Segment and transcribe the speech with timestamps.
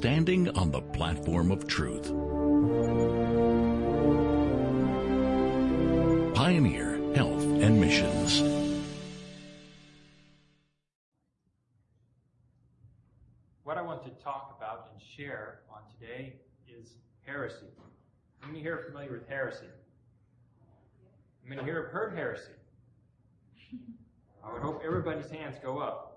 [0.00, 2.06] standing on the platform of truth.
[6.34, 8.40] Pioneer Health and Missions.
[13.62, 16.94] What I want to talk about and share on today is
[17.26, 17.66] heresy.
[18.38, 19.66] How many here are familiar with heresy?
[21.42, 22.52] How many here have heard heresy?
[24.42, 26.09] I would hope everybody's hands go up.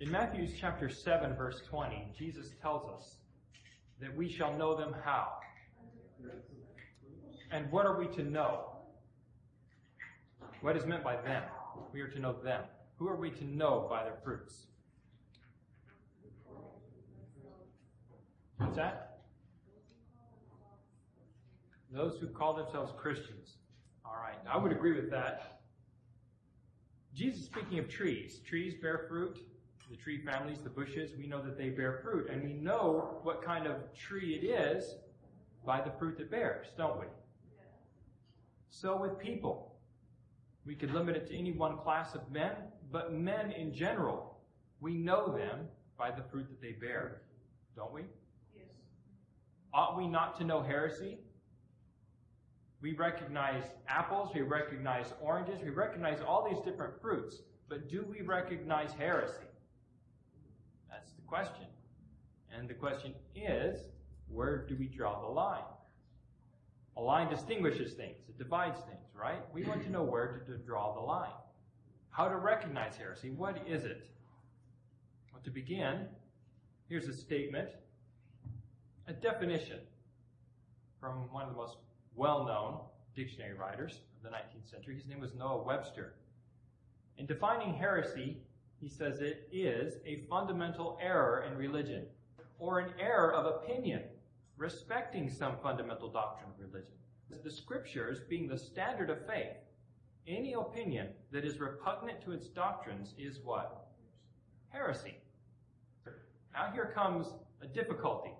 [0.00, 3.16] In Matthew chapter 7, verse 20, Jesus tells us
[4.00, 5.26] that we shall know them how.
[7.50, 8.76] And what are we to know?
[10.60, 11.42] What is meant by them?
[11.92, 12.62] We are to know them.
[12.96, 14.66] Who are we to know by their fruits?
[18.58, 19.18] What's that?
[21.92, 23.56] Those who call themselves Christians.
[24.04, 25.60] All right, I would agree with that.
[27.14, 28.40] Jesus speaking of trees.
[28.46, 29.40] Trees bear fruit.
[29.90, 32.28] The tree families, the bushes, we know that they bear fruit.
[32.30, 34.96] And we know what kind of tree it is
[35.64, 37.06] by the fruit it bears, don't we?
[38.70, 39.74] So with people.
[40.66, 42.52] We could limit it to any one class of men,
[42.92, 44.38] but men in general,
[44.80, 45.60] we know them
[45.96, 47.22] by the fruit that they bear,
[47.74, 48.02] don't we?
[48.54, 48.66] Yes.
[49.72, 51.18] Ought we not to know heresy?
[52.80, 58.20] We recognize apples, we recognize oranges, we recognize all these different fruits, but do we
[58.20, 59.47] recognize heresy?
[61.28, 61.66] Question.
[62.56, 63.78] And the question is,
[64.28, 65.62] where do we draw the line?
[66.96, 69.42] A line distinguishes things, it divides things, right?
[69.52, 71.30] We want to know where to, to draw the line.
[72.10, 73.30] How to recognize heresy.
[73.30, 74.08] What is it?
[75.32, 76.06] Well, to begin,
[76.88, 77.68] here's a statement,
[79.06, 79.78] a definition
[80.98, 81.76] from one of the most
[82.16, 82.80] well-known
[83.14, 84.96] dictionary writers of the 19th century.
[84.96, 86.14] His name was Noah Webster.
[87.18, 88.38] In defining heresy,
[88.80, 92.06] he says it is a fundamental error in religion,
[92.58, 94.02] or an error of opinion
[94.56, 96.94] respecting some fundamental doctrine of religion.
[97.44, 99.56] The scriptures being the standard of faith,
[100.26, 103.88] any opinion that is repugnant to its doctrines is what?
[104.70, 105.14] Heresy.
[106.52, 107.28] Now here comes
[107.62, 108.32] a difficulty.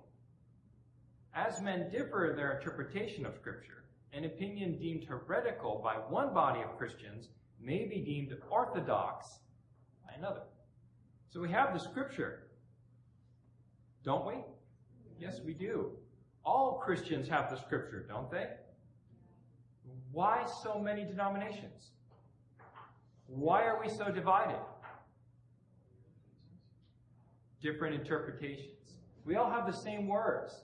[1.34, 6.60] As men differ in their interpretation of scripture, an opinion deemed heretical by one body
[6.62, 7.28] of Christians
[7.60, 9.38] may be deemed orthodox
[10.18, 10.42] another.
[11.30, 12.44] So we have the scripture,
[14.04, 14.34] don't we?
[15.20, 15.92] Yes, we do.
[16.44, 18.48] All Christians have the scripture, don't they?
[20.12, 21.90] Why so many denominations?
[23.26, 24.60] Why are we so divided?
[27.60, 28.72] Different interpretations.
[29.24, 30.62] We all have the same words,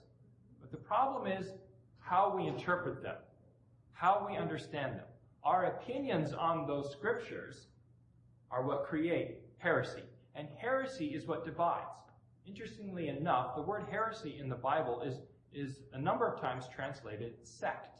[0.59, 1.51] but the problem is
[1.99, 3.17] how we interpret them,
[3.93, 5.05] how we understand them.
[5.43, 7.67] Our opinions on those scriptures
[8.49, 10.03] are what create heresy,
[10.35, 11.85] and heresy is what divides.
[12.45, 15.15] Interestingly enough, the word heresy in the Bible is,
[15.53, 17.99] is a number of times translated sect.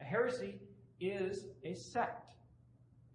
[0.00, 0.60] A heresy
[1.00, 2.32] is a sect.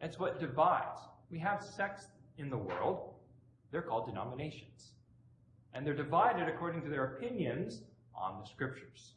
[0.01, 0.99] That's what divides.
[1.29, 2.07] We have sects
[2.37, 3.13] in the world.
[3.71, 4.91] They're called denominations.
[5.73, 7.81] And they're divided according to their opinions
[8.15, 9.13] on the scriptures.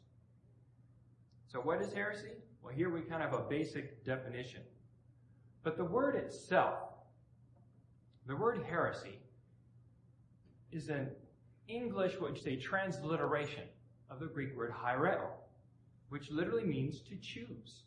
[1.47, 2.31] So what is heresy?
[2.61, 4.61] Well, here we kind of have a basic definition.
[5.63, 6.86] But the word itself,
[8.27, 9.19] the word heresy,
[10.71, 11.09] is an
[11.67, 13.63] English, what you say, transliteration
[14.09, 15.27] of the Greek word haireo,
[16.09, 17.83] which literally means to choose.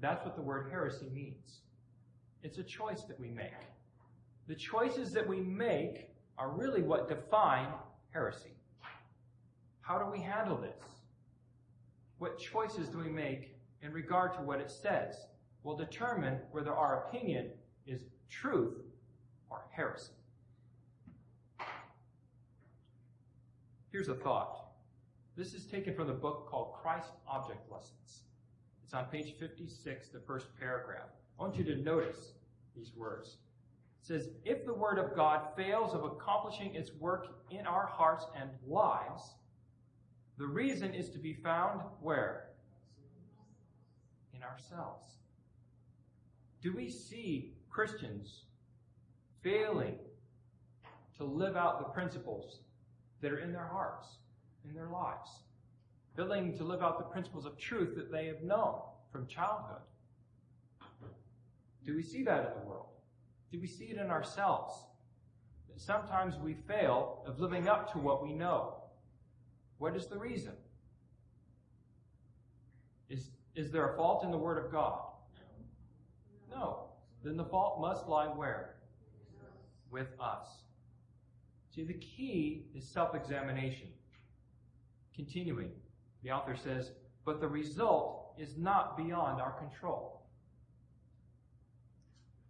[0.00, 1.60] That's what the word heresy means.
[2.42, 3.52] It's a choice that we make.
[4.46, 7.68] The choices that we make are really what define
[8.10, 8.52] heresy.
[9.80, 10.82] How do we handle this?
[12.18, 15.16] What choices do we make in regard to what it says
[15.62, 17.50] will determine whether our opinion
[17.86, 18.83] is truth
[19.54, 20.12] or heresy.
[23.92, 24.72] Here's a thought.
[25.36, 28.22] This is taken from the book called Christ Object Lessons.
[28.82, 31.10] It's on page 56, the first paragraph.
[31.38, 32.32] I want you to notice
[32.76, 33.36] these words.
[34.02, 38.26] It says, If the Word of God fails of accomplishing its work in our hearts
[38.38, 39.34] and lives,
[40.38, 42.48] the reason is to be found where?
[44.34, 45.06] In ourselves.
[46.62, 48.42] Do we see Christians
[49.44, 49.96] failing
[51.18, 52.60] to live out the principles
[53.20, 54.08] that are in their hearts,
[54.68, 55.30] in their lives?
[56.16, 58.80] Failing to live out the principles of truth that they have known
[59.12, 59.82] from childhood?
[61.86, 62.86] Do we see that in the world?
[63.52, 64.74] Do we see it in ourselves?
[65.68, 68.76] That sometimes we fail of living up to what we know.
[69.78, 70.52] What is the reason?
[73.08, 75.00] Is, is there a fault in the Word of God?
[76.50, 76.86] No.
[77.22, 78.76] Then the fault must lie where?
[79.90, 80.46] With us.
[81.74, 83.88] See, the key is self-examination.
[85.14, 85.70] Continuing,
[86.22, 86.92] the author says,
[87.24, 90.22] but the result is not beyond our control.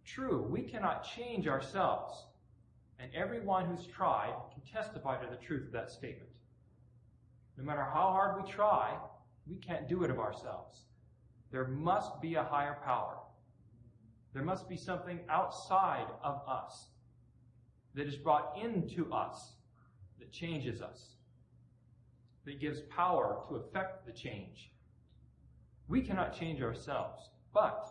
[0.04, 2.26] True, we cannot change ourselves,
[2.98, 6.30] and everyone who's tried can testify to the truth of that statement.
[7.56, 8.96] No matter how hard we try,
[9.46, 10.82] we can't do it of ourselves.
[11.50, 13.18] There must be a higher power.
[14.32, 16.88] There must be something outside of us
[17.94, 19.52] that is brought into us
[20.18, 21.14] that changes us,
[22.44, 24.70] that gives power to affect the change.
[25.88, 27.86] We cannot change ourselves, but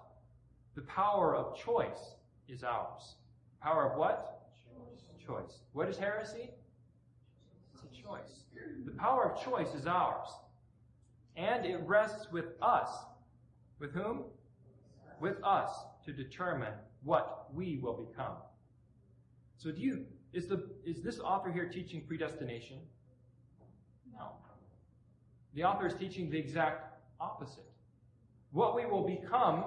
[0.75, 2.15] the power of choice
[2.47, 3.15] is ours.
[3.61, 4.49] Power of what?
[4.75, 5.25] Choice.
[5.25, 5.59] choice.
[5.71, 6.49] What is heresy?
[7.73, 8.43] It's a choice.
[8.85, 10.27] The power of choice is ours.
[11.35, 12.89] And it rests with us.
[13.79, 14.23] With whom?
[15.19, 15.71] With us
[16.05, 16.73] to determine
[17.03, 18.35] what we will become.
[19.57, 22.77] So do you, is the, is this author here teaching predestination?
[24.13, 24.31] No.
[25.53, 27.63] The author is teaching the exact opposite.
[28.51, 29.63] What we will become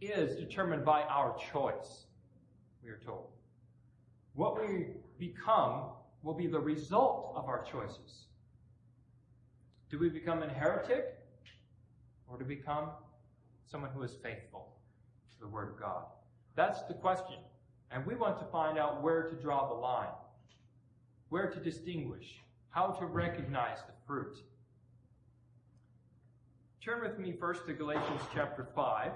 [0.00, 2.06] is determined by our choice,
[2.82, 3.28] we are told.
[4.34, 4.86] What we
[5.18, 5.90] become
[6.22, 8.26] will be the result of our choices.
[9.90, 11.16] Do we become a heretic
[12.28, 12.90] or do we become
[13.70, 14.76] someone who is faithful
[15.32, 16.04] to the Word of God?
[16.54, 17.38] That's the question.
[17.90, 20.12] And we want to find out where to draw the line,
[21.30, 22.36] where to distinguish,
[22.70, 24.36] how to recognize the fruit.
[26.84, 29.12] Turn with me first to Galatians chapter 5,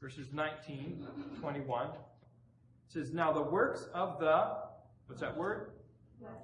[0.00, 1.06] verses 19,
[1.40, 1.86] 21.
[1.86, 1.92] It
[2.88, 4.48] says, Now the works of the,
[5.06, 5.72] what's that word?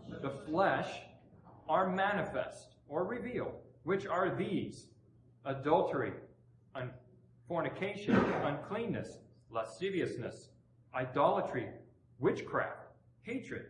[0.09, 0.21] Flesh.
[0.23, 0.89] The flesh
[1.69, 3.55] are manifest or revealed,
[3.85, 4.89] which are these
[5.45, 6.13] adultery,
[6.75, 6.91] un-
[7.49, 9.19] fornication, uncleanness,
[9.55, 10.49] lasciviousness,
[10.95, 11.69] idolatry,
[12.19, 12.89] witchcraft,
[13.23, 13.67] hatred,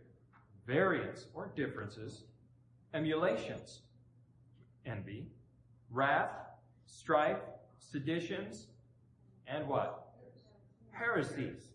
[0.65, 2.23] variance or differences,
[2.93, 3.81] emulations,
[4.85, 5.27] envy,
[5.91, 6.31] wrath,
[6.85, 7.39] strife,
[7.77, 8.67] seditions,
[9.47, 10.13] and what?
[10.91, 11.69] Heresies,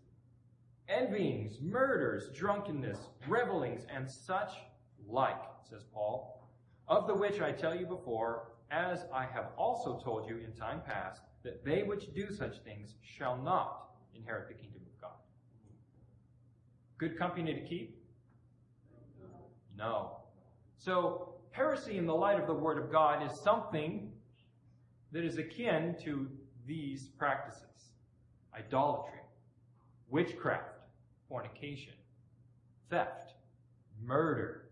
[0.89, 2.99] envyings, murders, drunkenness,
[3.29, 4.53] revelings, and such
[5.09, 6.49] like, says Paul,
[6.89, 10.81] of the which I tell you before, as I have also told you in time
[10.85, 13.90] past, that they which do such things shall not
[14.21, 15.11] inherit the kingdom of God.
[16.99, 17.97] Good company to keep?
[19.77, 20.19] No.
[20.79, 24.13] So, heresy in the light of the Word of God is something
[25.13, 26.29] that is akin to
[26.67, 27.65] these practices
[28.57, 29.21] idolatry,
[30.09, 30.81] witchcraft,
[31.29, 31.95] fornication,
[32.91, 33.33] theft,
[34.05, 34.71] murder.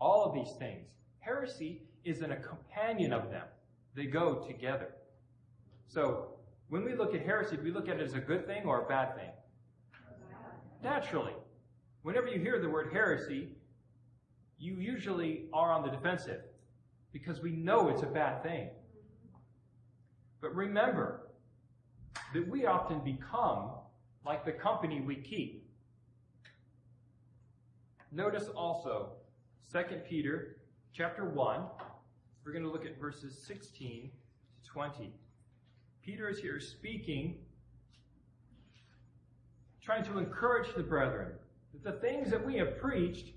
[0.00, 0.88] All of these things.
[1.18, 3.44] Heresy is in a companion of them.
[3.94, 4.94] They go together.
[5.88, 6.29] So,
[6.70, 8.82] when we look at heresy, do we look at it as a good thing or
[8.82, 9.30] a bad thing?
[10.82, 11.34] Naturally.
[12.02, 13.48] Whenever you hear the word heresy,
[14.56, 16.42] you usually are on the defensive
[17.12, 18.70] because we know it's a bad thing.
[20.40, 21.28] But remember
[22.32, 23.72] that we often become
[24.24, 25.68] like the company we keep.
[28.12, 29.12] Notice also
[29.72, 30.56] 2 Peter
[30.92, 31.62] chapter 1.
[32.44, 34.10] We're going to look at verses 16
[34.62, 35.12] to 20.
[36.04, 37.36] Peter is here speaking,
[39.82, 41.32] trying to encourage the brethren
[41.72, 43.32] that the things that we have preached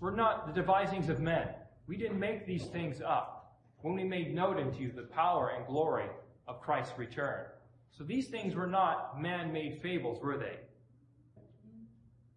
[0.00, 1.48] were not the devisings of men.
[1.86, 5.66] We didn't make these things up when we made known unto you the power and
[5.66, 6.08] glory
[6.48, 7.46] of Christ's return.
[7.90, 10.58] So these things were not man-made fables, were they?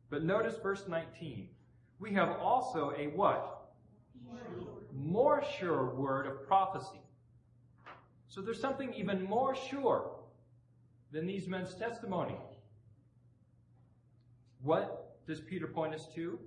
[0.09, 1.49] But notice verse 19.
[1.99, 3.71] We have also a what?
[4.93, 7.02] More sure word of prophecy
[8.33, 10.09] so there's something even more sure
[11.11, 12.35] than these men's testimony.
[14.63, 16.39] What does Peter point us to?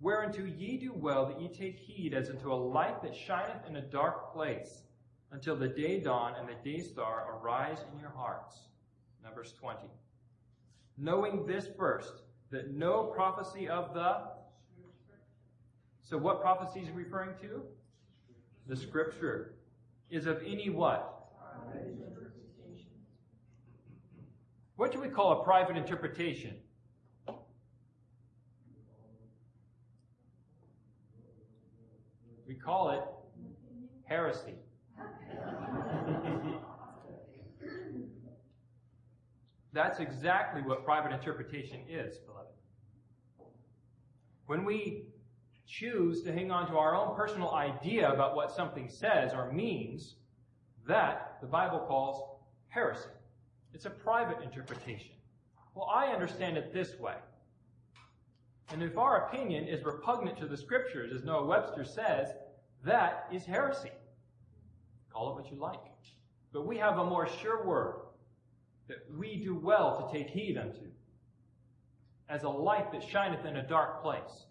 [0.00, 3.76] Whereunto ye do well that ye take heed as unto a light that shineth in
[3.76, 4.84] a dark place,
[5.30, 8.56] until the day dawn and the day star arise in your hearts.
[9.22, 9.78] Now, verse 20.
[10.96, 14.22] Knowing this first, that no prophecy of the.
[16.00, 17.62] So, what prophecy is referring to?
[18.66, 19.52] The scripture
[20.12, 21.08] is of any what?
[24.76, 26.54] What do we call a private interpretation?
[32.46, 33.02] We call it
[34.04, 34.56] heresy.
[39.72, 42.50] That's exactly what private interpretation is, beloved.
[44.44, 45.06] When we
[45.72, 50.16] choose to hang on to our own personal idea about what something says or means,
[50.86, 52.22] that the Bible calls
[52.68, 53.08] heresy.
[53.72, 55.12] It's a private interpretation.
[55.74, 57.14] Well, I understand it this way.
[58.70, 62.28] And if our opinion is repugnant to the scriptures, as Noah Webster says,
[62.84, 63.92] that is heresy.
[65.10, 65.80] Call it what you like.
[66.52, 67.94] But we have a more sure word
[68.88, 70.90] that we do well to take heed unto,
[72.28, 74.46] as a light that shineth in a dark place.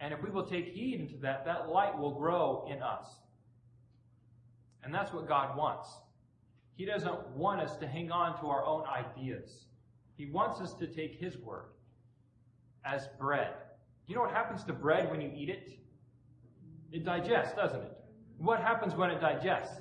[0.00, 3.06] And if we will take heed unto that, that light will grow in us.
[4.82, 5.88] And that's what God wants.
[6.76, 9.64] He doesn't want us to hang on to our own ideas.
[10.16, 11.70] He wants us to take His word
[12.84, 13.54] as bread.
[14.06, 15.70] You know what happens to bread when you eat it?
[16.92, 17.92] It digests, doesn't it?
[18.38, 19.80] What happens when it digests?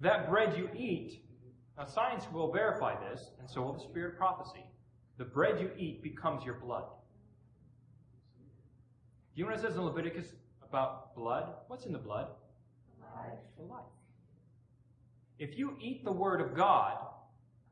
[0.00, 1.22] That bread you eat,
[1.76, 4.64] now science will verify this, and so will the spirit of prophecy.
[5.18, 6.84] The bread you eat becomes your blood.
[9.36, 10.32] Do you know what it says in Leviticus
[10.66, 11.52] about blood?
[11.68, 12.28] What's in the blood?
[13.14, 13.38] Life.
[13.58, 13.84] The life.
[15.38, 16.96] If you eat the word of God,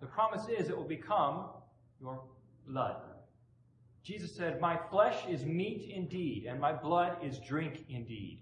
[0.02, 1.46] the promise is it will become
[2.02, 2.20] your
[2.68, 2.96] blood.
[4.02, 8.40] Jesus said, My flesh is meat indeed, and my blood is drink indeed.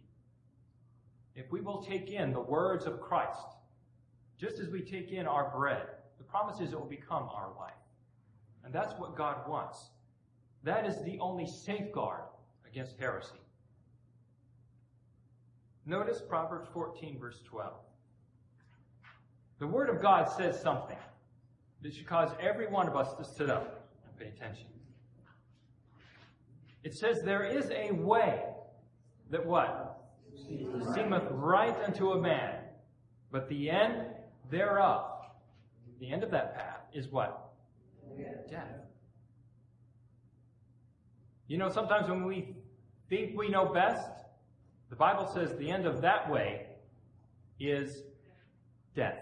[1.37, 3.39] If we will take in the words of Christ,
[4.37, 5.87] just as we take in our bread,
[6.19, 7.73] the promise is it will become our life.
[8.65, 9.91] And that's what God wants.
[10.65, 12.23] That is the only safeguard
[12.73, 13.41] against heresy.
[15.85, 17.73] Notice Proverbs 14, verse 12.
[19.59, 20.97] The Word of God says something
[21.83, 24.67] that should cause every one of us to sit up and pay attention.
[26.83, 28.43] It says, There is a way
[29.31, 29.99] that what?
[30.95, 32.57] Seemeth right unto a man,
[33.31, 34.07] but the end
[34.51, 35.11] thereof,
[36.01, 37.53] the end of that path, is what?
[38.51, 38.67] Death.
[41.49, 42.57] You know, sometimes when we
[43.09, 44.09] think we know best,
[44.91, 46.67] the Bible says the end of that way
[47.59, 48.03] is
[48.95, 49.19] death.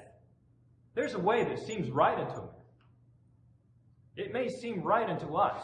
[0.95, 2.49] There's a way that seems right unto man.
[4.17, 5.63] It may seem right unto us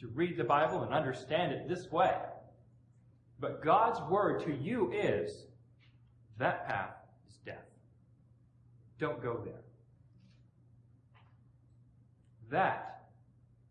[0.00, 2.14] to read the Bible and understand it this way.
[3.38, 5.44] But God's word to you is
[6.38, 6.94] that path
[7.28, 7.66] is death.
[8.98, 9.62] Don't go there.
[12.50, 13.06] That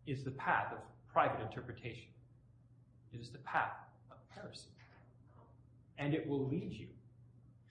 [0.06, 0.78] is the path of
[1.12, 2.13] private interpretation.
[3.14, 3.76] It is the path
[4.10, 4.70] of heresy.
[5.98, 6.88] And it will lead you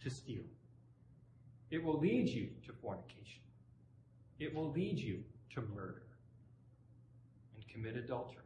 [0.02, 0.44] to steal.
[1.70, 3.42] It will lead you to fornication.
[4.40, 5.24] It will lead you
[5.56, 6.04] to murder
[7.56, 8.44] and commit adultery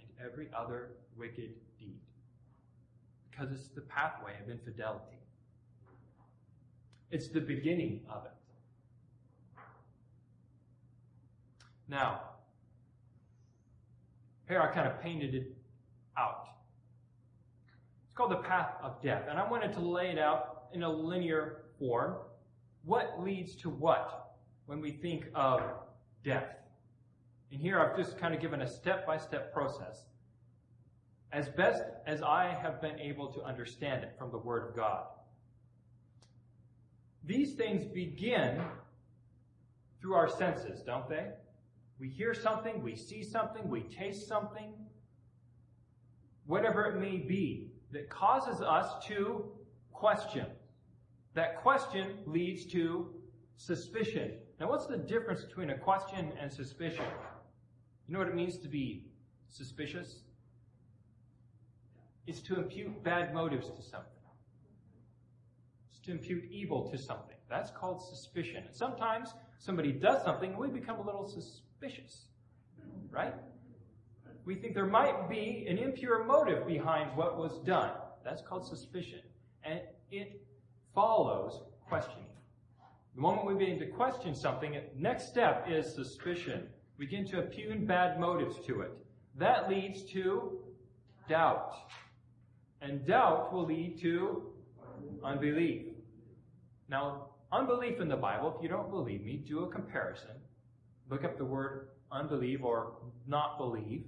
[0.00, 2.00] and every other wicked deed.
[3.30, 5.18] Because it's the pathway of infidelity.
[7.10, 8.32] It's the beginning of it.
[11.86, 12.22] Now,
[14.48, 15.54] here I kind of painted it
[16.18, 16.48] out.
[18.04, 19.22] It's called the path of death.
[19.28, 22.16] And I wanted to lay it out in a linear form.
[22.84, 25.60] What leads to what when we think of
[26.24, 26.56] death?
[27.50, 30.06] And here I've just kind of given a step by step process
[31.34, 35.06] as best as I have been able to understand it from the Word of God.
[37.24, 38.62] These things begin
[40.00, 41.26] through our senses, don't they?
[41.98, 44.72] We hear something, we see something, we taste something,
[46.46, 49.44] whatever it may be, that causes us to
[49.92, 50.46] question.
[51.34, 53.10] That question leads to
[53.56, 54.32] suspicion.
[54.60, 57.04] Now, what's the difference between a question and suspicion?
[58.06, 59.06] You know what it means to be
[59.48, 60.20] suspicious?
[62.26, 64.10] It's to impute bad motives to something.
[65.88, 67.36] It's to impute evil to something.
[67.48, 68.64] That's called suspicion.
[68.66, 72.26] And sometimes somebody does something and we become a little suspicious.
[73.10, 73.34] Right?
[74.44, 77.92] We think there might be an impure motive behind what was done.
[78.24, 79.20] That's called suspicion.
[79.62, 80.42] And it
[80.94, 82.26] follows questioning.
[83.14, 86.68] The moment we begin to question something, next step is suspicion.
[86.98, 88.92] We begin to impugn bad motives to it.
[89.36, 90.58] That leads to
[91.28, 91.72] doubt.
[92.82, 94.42] And doubt will lead to
[95.24, 95.86] unbelief.
[96.88, 100.36] Now, unbelief in the Bible, if you don't believe me, do a comparison.
[101.08, 102.92] Look up the word unbelieve or
[103.26, 104.04] not believe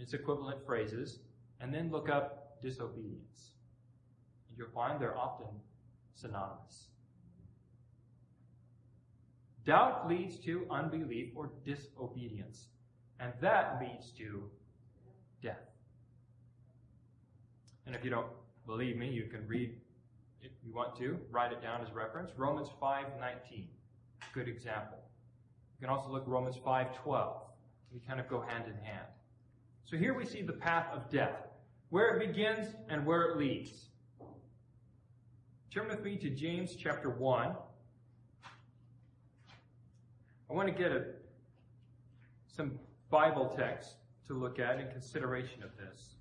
[0.00, 1.18] in its equivalent phrases,
[1.60, 3.50] and then look up disobedience.
[4.48, 5.48] And you'll find they're often
[6.14, 6.88] synonymous.
[9.66, 12.68] Doubt leads to unbelief or disobedience,
[13.20, 14.42] and that leads to
[15.42, 15.68] death.
[17.84, 18.28] And if you don't
[18.66, 19.74] believe me, you can read
[20.42, 22.30] if you want to, write it down as reference.
[22.38, 23.68] Romans 5:19.
[24.32, 24.98] Good example.
[25.78, 27.42] You can also look Romans 5:12.
[27.92, 29.06] We kind of go hand in hand.
[29.84, 31.48] So here we see the path of death,
[31.88, 33.86] where it begins and where it leads.
[35.72, 37.54] Turn with me to James chapter 1.
[40.48, 41.04] I want to get a
[42.56, 42.72] some
[43.08, 43.94] Bible text
[44.26, 46.16] to look at in consideration of this.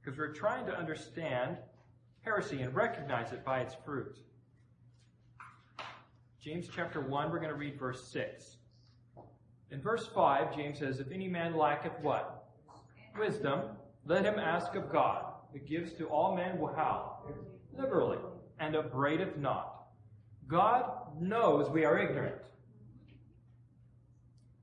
[0.00, 1.56] Because we're trying to understand
[2.22, 4.18] heresy and recognize it by its fruit.
[6.40, 8.56] James chapter 1, we're going to read verse 6.
[9.70, 12.35] In verse 5, James says, If any man lacketh what?
[13.18, 13.62] Wisdom,
[14.06, 17.18] let him ask of God, who gives to all men how?
[17.76, 18.18] Liberally,
[18.60, 19.86] and upbraideth not.
[20.48, 22.36] God knows we are ignorant.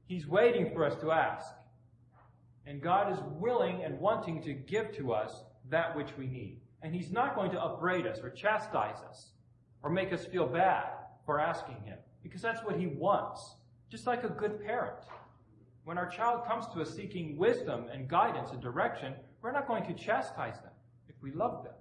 [0.06, 1.54] He's waiting for us to ask.
[2.66, 6.60] And God is willing and wanting to give to us that which we need.
[6.82, 9.32] And He's not going to upbraid us or chastise us
[9.82, 10.86] or make us feel bad
[11.26, 13.56] for asking Him because that's what He wants.
[13.90, 14.96] Just like a good parent.
[15.84, 19.86] When our child comes to us seeking wisdom and guidance and direction, we're not going
[19.86, 20.72] to chastise them
[21.10, 21.74] if we love them.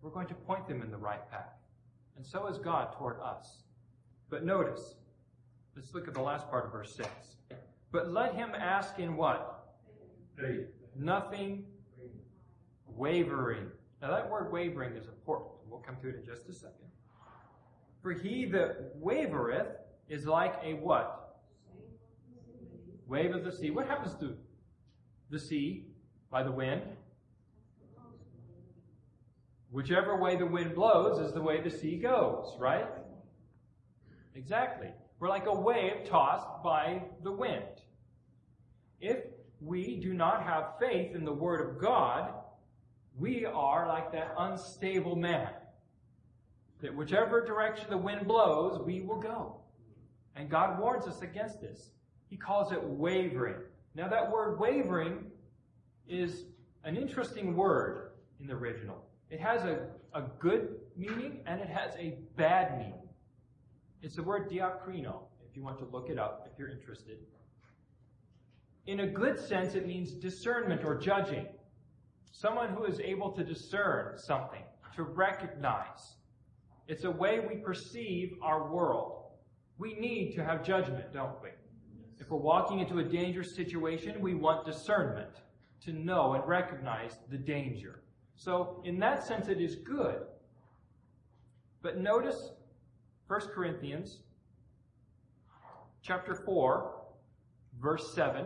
[0.00, 1.58] We're going to point them in the right path.
[2.16, 3.62] And so is God toward us.
[4.28, 4.94] But notice,
[5.74, 7.08] let's look at the last part of verse 6.
[7.90, 9.66] But let him ask in what?
[10.38, 10.68] Faith.
[10.96, 11.64] Nothing
[12.86, 13.66] wavering.
[14.00, 15.50] Now that word wavering is important.
[15.68, 16.76] We'll come to it in just a second.
[18.02, 19.76] For he that wavereth
[20.08, 21.19] is like a what?
[23.10, 23.70] Wave of the sea.
[23.72, 24.36] What happens to
[25.30, 25.86] the sea
[26.30, 26.82] by the wind?
[29.72, 32.86] Whichever way the wind blows is the way the sea goes, right?
[34.36, 34.90] Exactly.
[35.18, 37.82] We're like a wave tossed by the wind.
[39.00, 39.18] If
[39.60, 42.32] we do not have faith in the Word of God,
[43.18, 45.50] we are like that unstable man.
[46.80, 49.56] That whichever direction the wind blows, we will go.
[50.36, 51.90] And God warns us against this.
[52.30, 53.56] He calls it wavering.
[53.96, 55.26] Now, that word wavering
[56.08, 56.44] is
[56.84, 59.04] an interesting word in the original.
[59.30, 63.08] It has a, a good meaning and it has a bad meaning.
[64.02, 67.18] It's the word diakrino, if you want to look it up, if you're interested.
[68.86, 71.46] In a good sense, it means discernment or judging.
[72.30, 74.62] Someone who is able to discern something,
[74.94, 76.14] to recognize.
[76.86, 79.24] It's a way we perceive our world.
[79.78, 81.50] We need to have judgment, don't we?
[82.20, 85.30] If we're walking into a dangerous situation, we want discernment
[85.84, 88.02] to know and recognize the danger.
[88.36, 90.20] So, in that sense, it is good.
[91.82, 92.52] But notice
[93.26, 94.18] 1 Corinthians
[96.02, 96.92] chapter 4,
[97.80, 98.44] verse 7.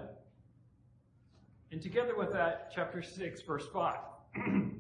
[1.73, 3.97] And together with that, chapter 6, verse 5.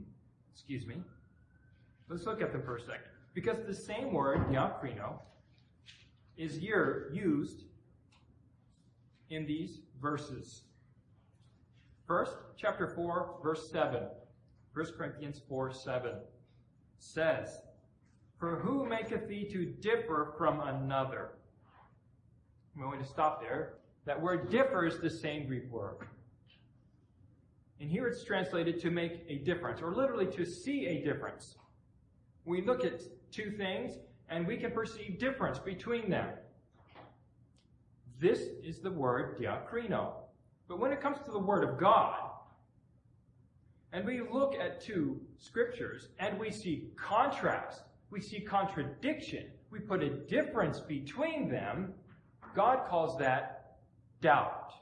[0.52, 0.96] Excuse me.
[2.08, 3.10] Let's look at them for a second.
[3.34, 5.18] Because the same word, diakrino,
[6.36, 7.64] is here used
[9.30, 10.62] in these verses.
[12.06, 14.02] First, chapter 4, verse 7.
[14.74, 16.12] 1 Corinthians 4, 7
[16.98, 17.60] says,
[18.38, 21.32] For who maketh thee to differ from another?
[22.74, 23.74] I'm going to stop there.
[24.04, 26.08] That word differ is the same Greek word.
[27.80, 31.56] And here it's translated to make a difference, or literally to see a difference.
[32.44, 33.00] We look at
[33.32, 33.94] two things
[34.28, 36.28] and we can perceive difference between them.
[38.20, 40.12] This is the word diakrino.
[40.68, 42.30] But when it comes to the word of God,
[43.92, 50.02] and we look at two scriptures and we see contrast, we see contradiction, we put
[50.02, 51.92] a difference between them,
[52.54, 53.76] God calls that
[54.20, 54.72] doubt.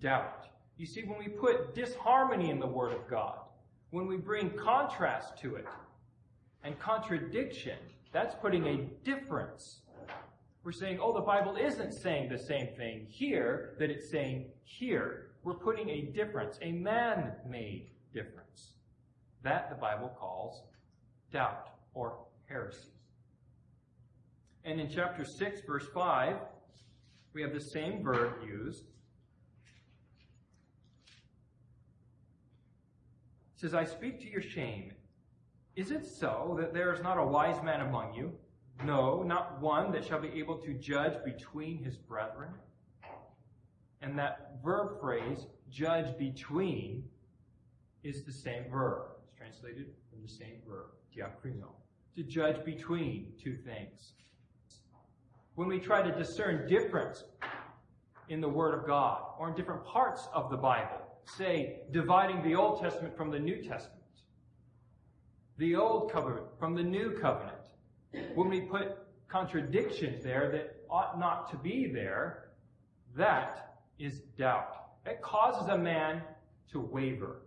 [0.00, 0.46] Doubt.
[0.76, 3.38] You see, when we put disharmony in the Word of God,
[3.90, 5.66] when we bring contrast to it
[6.64, 7.78] and contradiction,
[8.10, 9.81] that's putting a difference.
[10.64, 15.32] We're saying, oh, the Bible isn't saying the same thing here that it's saying here.
[15.42, 18.74] We're putting a difference, a man made difference.
[19.42, 20.62] That the Bible calls
[21.32, 22.16] doubt or
[22.48, 22.92] heresy.
[24.64, 26.36] And in chapter 6, verse 5,
[27.32, 28.84] we have the same verb used.
[33.56, 34.92] It says, I speak to your shame.
[35.74, 38.32] Is it so that there is not a wise man among you?
[38.84, 42.50] No, not one that shall be able to judge between his brethren.
[44.00, 47.04] And that verb phrase, judge between,
[48.02, 49.02] is the same verb.
[49.22, 51.68] It's translated from the same verb, diakrino.
[52.16, 54.14] To judge between two things.
[55.54, 57.24] When we try to discern difference
[58.28, 62.54] in the Word of God or in different parts of the Bible, say, dividing the
[62.56, 64.02] Old Testament from the New Testament,
[65.58, 67.61] the Old Covenant from the New Covenant,
[68.34, 68.98] when we put
[69.28, 72.50] contradictions there that ought not to be there,
[73.16, 74.76] that is doubt.
[75.06, 76.22] It causes a man
[76.72, 77.42] to waver.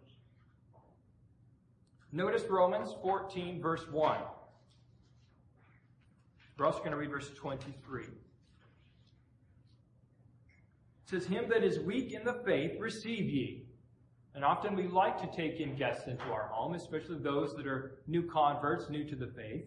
[2.12, 4.19] Notice Romans 14, verse 1.
[6.58, 8.04] We're also going to read verse 23.
[8.04, 8.10] It
[11.06, 13.65] says, Him that is weak in the faith, receive ye.
[14.34, 17.99] And often we like to take in guests into our home, especially those that are
[18.08, 19.65] new converts, new to the faith.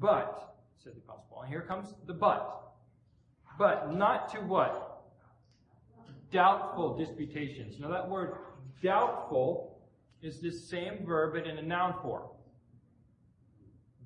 [0.00, 2.74] But, said the Apostle Paul, and here comes the but.
[3.58, 5.04] But not to what?
[6.30, 7.78] Doubtful disputations.
[7.78, 8.34] Now that word
[8.82, 9.78] doubtful
[10.22, 12.24] is this same verb but in a noun form.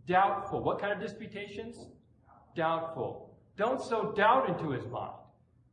[0.07, 0.63] Doubtful.
[0.63, 1.87] What kind of disputations?
[2.55, 3.37] Doubtful.
[3.57, 5.15] Don't sow doubt into his mind.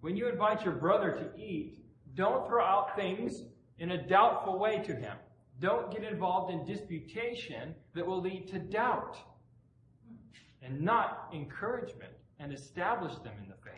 [0.01, 1.79] When you invite your brother to eat,
[2.15, 3.43] don't throw out things
[3.79, 5.15] in a doubtful way to him.
[5.59, 9.17] Don't get involved in disputation that will lead to doubt
[10.67, 13.73] and not encouragement and establish them in the faith.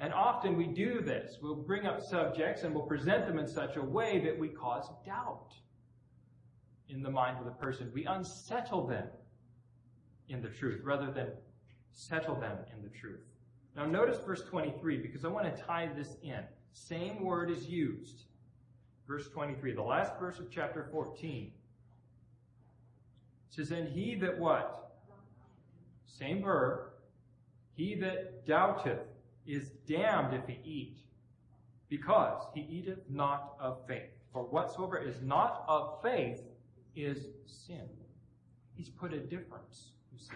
[0.00, 1.38] And often we do this.
[1.42, 4.88] We'll bring up subjects and we'll present them in such a way that we cause
[5.04, 5.52] doubt
[6.88, 7.90] in the mind of the person.
[7.92, 9.08] We unsettle them
[10.28, 11.28] in the truth rather than
[11.92, 13.20] settle them in the truth.
[13.76, 16.40] Now notice verse 23 because I want to tie this in.
[16.72, 18.22] Same word is used.
[19.06, 21.50] Verse 23, the last verse of chapter 14.
[23.50, 24.87] It says, And he that what?
[26.08, 26.90] Same verb.
[27.74, 28.98] He that doubteth
[29.46, 30.98] is damned if he eat,
[31.88, 34.10] because he eateth not of faith.
[34.32, 36.42] For whatsoever is not of faith
[36.96, 37.88] is sin.
[38.74, 40.34] He's put a difference, you see.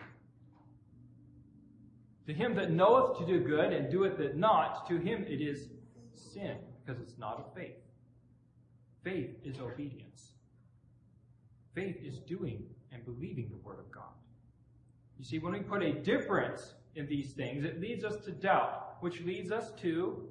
[2.27, 5.69] To him that knoweth to do good and doeth it not, to him it is
[6.15, 7.77] sin, because it's not of faith.
[9.03, 10.33] Faith is obedience.
[11.75, 14.05] Faith is doing and believing the Word of God.
[15.23, 18.97] You see, when we put a difference in these things, it leads us to doubt,
[18.99, 20.29] which leads us to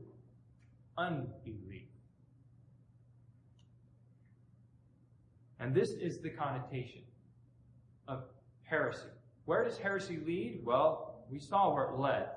[0.98, 1.88] unbelief.
[5.62, 7.04] And this is the connotation
[8.10, 8.26] of
[8.64, 9.08] heresy.
[9.46, 10.60] Where does heresy lead?
[10.66, 12.28] Well, we saw where it led.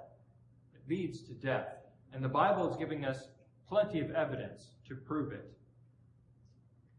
[0.77, 1.75] It leads to death.
[2.13, 3.31] And the Bible is giving us
[3.67, 5.53] plenty of evidence to prove it.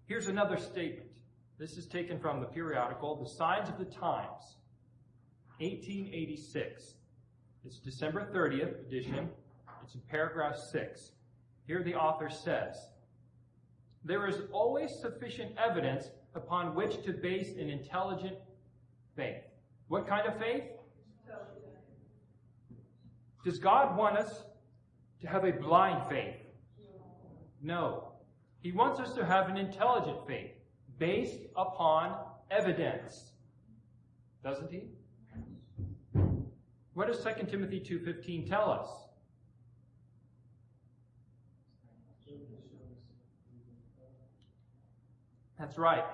[0.06, 1.12] Here's another statement.
[1.58, 4.58] This is taken from the periodical, The Signs of the Times,
[5.60, 6.96] 1886.
[7.66, 9.30] It's December 30th edition.
[9.84, 11.12] It's in paragraph 6.
[11.66, 12.90] Here the author says,
[14.04, 18.36] There is always sufficient evidence upon which to base an intelligent
[19.16, 19.44] faith.
[19.88, 20.64] What kind of faith?
[23.44, 24.44] Does God want us
[25.22, 26.36] to have a blind faith?
[27.62, 28.12] No.
[28.62, 30.52] He wants us to have an intelligent faith
[30.98, 32.16] based upon
[32.52, 33.32] evidence.
[34.44, 34.90] Doesn't he?
[36.96, 38.88] What does 2 Timothy 2:15 tell us?
[45.60, 46.06] That's right.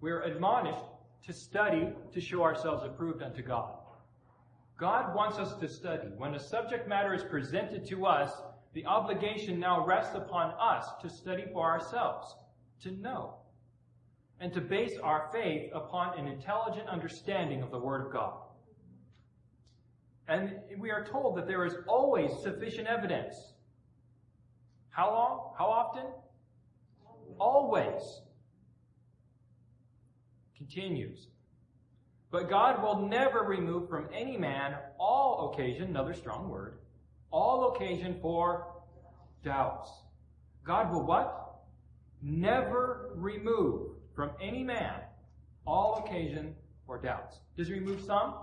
[0.00, 0.84] We're admonished
[1.24, 3.78] to study to show ourselves approved unto God.
[4.76, 6.08] God wants us to study.
[6.18, 8.30] When a subject matter is presented to us,
[8.74, 12.36] the obligation now rests upon us to study for ourselves,
[12.82, 13.36] to know,
[14.40, 18.47] and to base our faith upon an intelligent understanding of the Word of God.
[20.28, 23.54] And we are told that there is always sufficient evidence.
[24.90, 25.54] How long?
[25.56, 26.04] How often?
[27.40, 28.20] Always.
[30.56, 31.28] Continues.
[32.30, 36.78] But God will never remove from any man all occasion, another strong word,
[37.30, 38.66] all occasion for
[39.42, 39.90] doubts.
[40.62, 41.62] God will what?
[42.20, 45.00] Never remove from any man
[45.66, 46.54] all occasion
[46.86, 47.38] for doubts.
[47.56, 48.34] Does he remove some?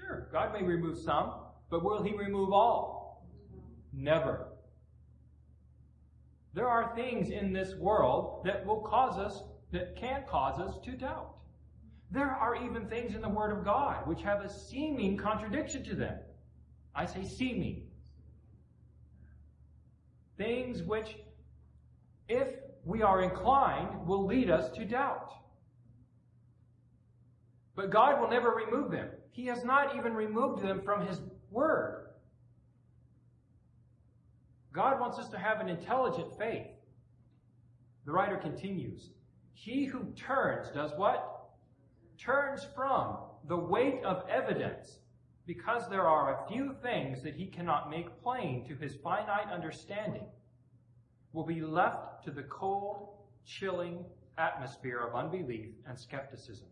[0.00, 1.32] Sure, God may remove some,
[1.68, 3.26] but will he remove all?
[3.92, 4.48] Never.
[6.54, 10.92] There are things in this world that will cause us, that can cause us to
[10.92, 11.34] doubt.
[12.10, 15.94] There are even things in the Word of God which have a seeming contradiction to
[15.94, 16.18] them.
[16.94, 17.86] I say seeming.
[20.36, 21.16] Things which,
[22.28, 22.48] if
[22.84, 25.32] we are inclined, will lead us to doubt.
[27.76, 29.08] But God will never remove them.
[29.30, 32.06] He has not even removed them from His Word.
[34.72, 36.66] God wants us to have an intelligent faith.
[38.06, 39.10] The writer continues
[39.52, 41.50] He who turns does what?
[42.18, 43.16] Turns from
[43.48, 44.98] the weight of evidence
[45.46, 50.26] because there are a few things that he cannot make plain to his finite understanding,
[51.32, 53.08] will be left to the cold,
[53.44, 54.04] chilling
[54.38, 56.68] atmosphere of unbelief and skepticism,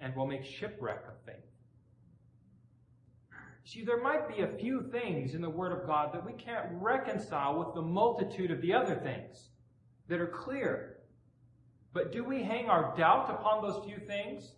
[0.00, 1.49] and will make shipwreck of faith.
[3.64, 6.66] See, there might be a few things in the Word of God that we can't
[6.72, 9.48] reconcile with the multitude of the other things
[10.08, 10.96] that are clear.
[11.92, 14.52] But do we hang our doubt upon those few things?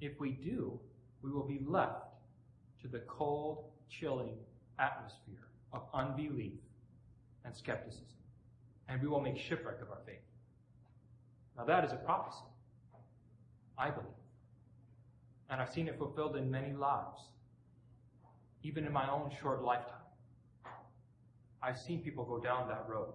[0.00, 0.80] If we do,
[1.22, 2.06] we will be left
[2.82, 4.34] to the cold, chilling
[4.78, 6.58] atmosphere of unbelief
[7.44, 8.06] and skepticism.
[8.88, 10.16] And we will make shipwreck of our faith.
[11.56, 12.44] Now that is a prophecy.
[13.78, 14.08] I believe.
[15.48, 17.20] And I've seen it fulfilled in many lives.
[18.62, 19.96] Even in my own short lifetime.
[21.62, 23.12] I've seen people go down that road.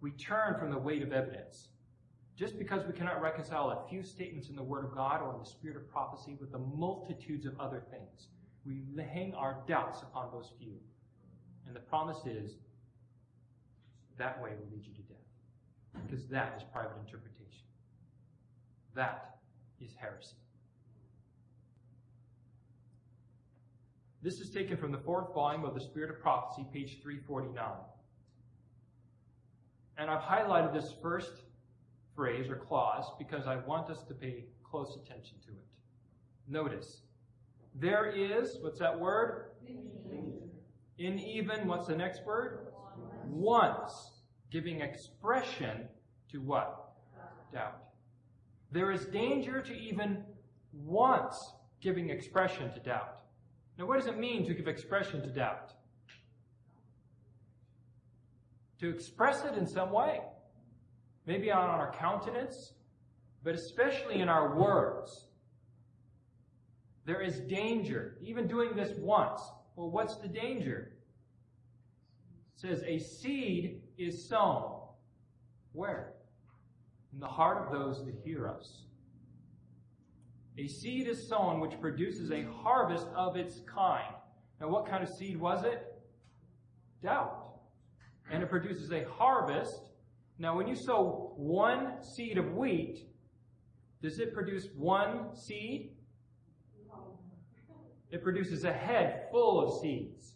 [0.00, 1.68] We turn from the weight of evidence.
[2.36, 5.38] Just because we cannot reconcile a few statements in the Word of God or in
[5.38, 8.28] the spirit of prophecy with the multitudes of other things,
[8.66, 10.74] we hang our doubts upon those few.
[11.66, 12.56] And the promise is
[14.18, 15.16] that way will lead you to death.
[16.06, 17.62] Because that is private interpretation.
[18.94, 19.36] That
[19.80, 20.36] is heresy.
[24.24, 27.62] This is taken from the fourth volume of the Spirit of Prophecy, page 349.
[29.98, 31.42] And I've highlighted this first
[32.16, 35.66] phrase or clause because I want us to pay close attention to it.
[36.48, 37.02] Notice,
[37.74, 39.50] there is, what's that word?
[40.98, 42.68] In even, what's the next word?
[43.26, 44.12] Once.
[44.50, 45.86] Giving expression
[46.32, 46.92] to what?
[47.52, 47.76] Doubt.
[48.72, 50.24] There is danger to even
[50.72, 53.23] once giving expression to doubt.
[53.78, 55.72] Now, what does it mean to give expression to doubt?
[58.80, 60.20] To express it in some way.
[61.26, 62.72] Maybe on our countenance,
[63.42, 65.28] but especially in our words.
[67.06, 68.16] There is danger.
[68.22, 69.40] Even doing this once.
[69.76, 70.92] Well, what's the danger?
[72.54, 74.80] It says a seed is sown.
[75.72, 76.12] Where?
[77.12, 78.84] In the heart of those that hear us.
[80.56, 84.14] A seed is sown which produces a harvest of its kind.
[84.60, 85.82] Now, what kind of seed was it?
[87.02, 87.44] Doubt.
[88.30, 89.90] And it produces a harvest.
[90.38, 93.00] Now, when you sow one seed of wheat,
[94.00, 95.90] does it produce one seed?
[98.10, 100.34] It produces a head full of seeds.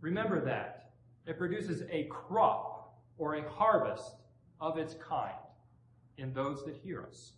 [0.00, 0.90] Remember that.
[1.26, 4.16] It produces a crop or a harvest
[4.60, 5.34] of its kind
[6.18, 7.32] in those that hear us.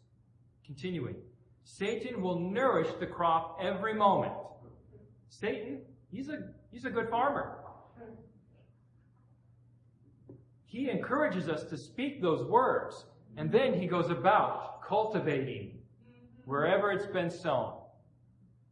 [0.64, 1.16] Continuing.
[1.71, 4.33] Satan will nourish the crop every moment.
[5.29, 6.39] Satan, he's a,
[6.71, 7.59] he's a good farmer.
[10.65, 13.05] He encourages us to speak those words,
[13.37, 15.79] and then he goes about cultivating
[16.47, 17.75] wherever it's been sown.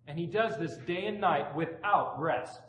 [0.06, 2.62] And he does this day and night without rest.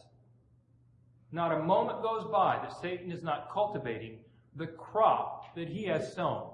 [1.32, 4.20] Not a moment goes by that Satan is not cultivating
[4.58, 6.50] the crop that he has sown.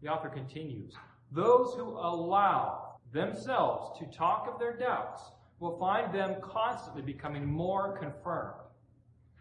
[0.00, 0.94] The author continues
[1.32, 5.22] Those who allow themselves to talk of their doubts
[5.60, 8.54] will find them constantly becoming more confirmed.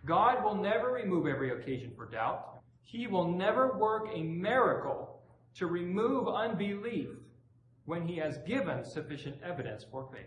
[0.05, 2.59] God will never remove every occasion for doubt.
[2.83, 5.21] He will never work a miracle
[5.55, 7.09] to remove unbelief
[7.85, 10.25] when he has given sufficient evidence for faith.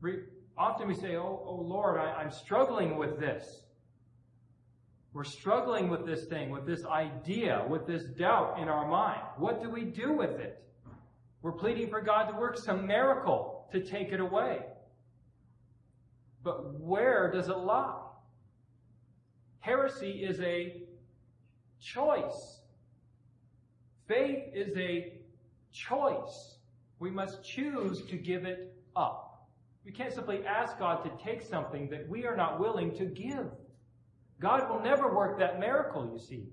[0.00, 0.24] Re-
[0.56, 3.64] often we say, Oh, oh Lord, I, I'm struggling with this.
[5.12, 9.20] We're struggling with this thing, with this idea, with this doubt in our mind.
[9.36, 10.64] What do we do with it?
[11.42, 14.60] We're pleading for God to work some miracle to take it away.
[16.42, 18.00] But where does it lie?
[19.60, 20.82] Heresy is a
[21.80, 22.60] choice.
[24.08, 25.12] Faith is a
[25.72, 26.56] choice.
[26.98, 29.48] We must choose to give it up.
[29.84, 33.46] We can't simply ask God to take something that we are not willing to give.
[34.42, 36.48] God will never work that miracle, you see.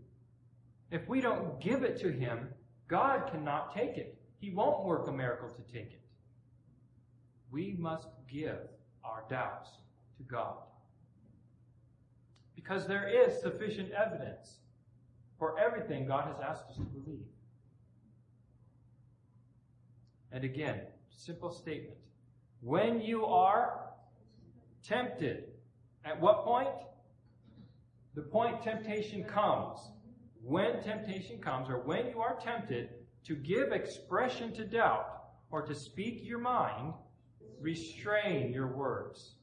[0.91, 2.49] If we don't give it to Him,
[2.87, 4.15] God cannot take it.
[4.39, 6.01] He won't work a miracle to take it.
[7.51, 8.59] We must give
[9.03, 9.71] our doubts
[10.17, 10.57] to God.
[12.55, 14.59] Because there is sufficient evidence
[15.39, 17.25] for everything God has asked us to believe.
[20.31, 21.97] And again, simple statement.
[22.61, 23.89] When you are
[24.83, 25.45] tempted,
[26.05, 26.69] at what point?
[28.19, 29.79] The point temptation comes.
[30.43, 32.89] When temptation comes, or when you are tempted
[33.23, 36.95] to give expression to doubt or to speak your mind,
[37.61, 39.35] restrain your words.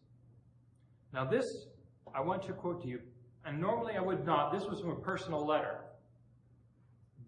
[1.14, 1.68] Now, this
[2.14, 3.00] I want to quote to you,
[3.46, 4.52] and normally I would not.
[4.52, 5.78] This was from a personal letter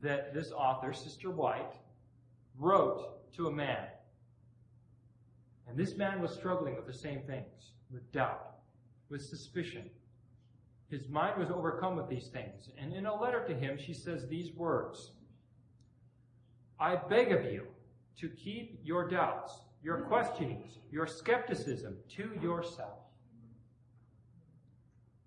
[0.03, 1.73] that this author, Sister White,
[2.59, 3.87] wrote to a man.
[5.67, 8.57] And this man was struggling with the same things, with doubt,
[9.09, 9.89] with suspicion.
[10.91, 12.71] His mind was overcome with these things.
[12.79, 15.13] And in a letter to him, she says these words
[16.81, 17.67] I beg of you
[18.19, 22.99] to keep your doubts, your questionings, your skepticism to yourself.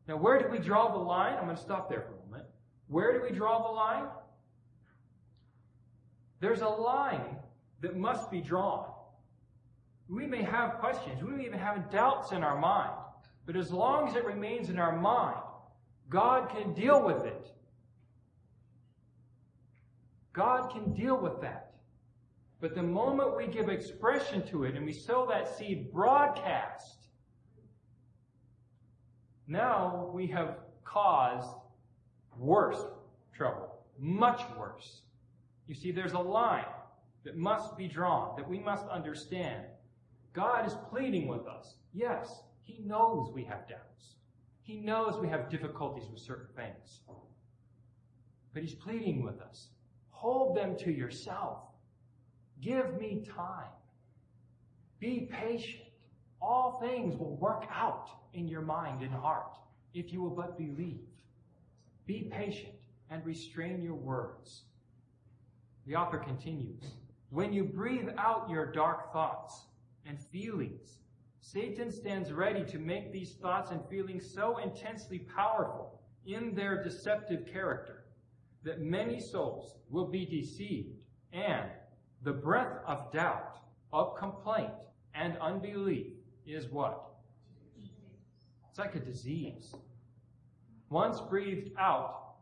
[0.08, 1.36] Now, where do we draw the line?
[1.38, 2.50] I'm going to stop there for a moment.
[2.88, 4.06] Where do we draw the line?
[6.39, 7.38] There's a line
[7.82, 8.86] that must be drawn.
[10.10, 11.24] We may have questions.
[11.24, 12.91] We may even have doubts in our mind.
[13.45, 15.40] But as long as it remains in our mind,
[16.12, 17.47] God can deal with it.
[20.34, 21.71] God can deal with that.
[22.60, 27.08] But the moment we give expression to it and we sow that seed broadcast,
[29.47, 31.56] now we have caused
[32.38, 32.84] worse
[33.34, 35.04] trouble, much worse.
[35.67, 36.65] You see, there's a line
[37.24, 39.63] that must be drawn, that we must understand.
[40.34, 41.76] God is pleading with us.
[41.93, 44.15] Yes, He knows we have doubts.
[44.62, 47.02] He knows we have difficulties with certain things.
[48.54, 49.69] But He's pleading with us.
[50.10, 51.60] Hold them to yourself.
[52.62, 53.71] Give me time.
[55.00, 55.86] Be patient.
[56.41, 59.58] All things will work out in your mind and heart
[59.93, 61.02] if you will but believe.
[62.06, 62.76] Be patient
[63.10, 64.63] and restrain your words.
[65.86, 66.84] The author continues
[67.30, 69.65] When you breathe out your dark thoughts
[70.06, 71.00] and feelings,
[71.41, 77.51] Satan stands ready to make these thoughts and feelings so intensely powerful in their deceptive
[77.51, 78.06] character
[78.63, 80.99] that many souls will be deceived
[81.34, 81.67] and
[82.23, 83.58] the breath of doubt,
[83.91, 84.69] of complaint,
[85.15, 86.13] and unbelief
[86.45, 87.08] is what?
[88.69, 89.73] It's like a disease.
[90.89, 92.36] Once breathed out,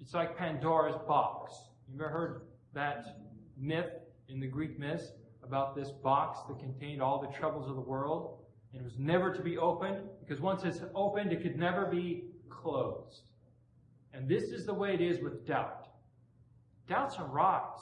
[0.00, 1.54] it's like Pandora's box.
[1.88, 2.42] You ever heard
[2.74, 3.24] that
[3.56, 3.90] myth
[4.28, 5.12] in the Greek myths
[5.50, 8.38] about this box that contained all the troubles of the world?
[8.72, 12.26] And it was never to be opened because once it's opened, it could never be
[12.48, 13.22] closed.
[14.14, 15.88] And this is the way it is with doubt.
[16.88, 17.80] Doubts arise.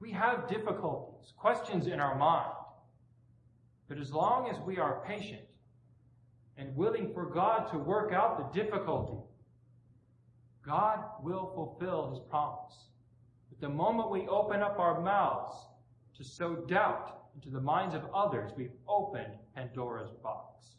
[0.00, 2.54] We have difficulties, questions in our mind.
[3.88, 5.42] But as long as we are patient
[6.56, 9.18] and willing for God to work out the difficulty,
[10.66, 12.86] God will fulfill his promise.
[13.48, 15.54] But the moment we open up our mouths
[16.20, 20.76] to sow doubt into the minds of others, we've opened Pandora's box.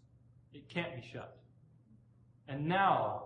[0.54, 1.36] It can't be shut.
[2.47, 3.23] And now,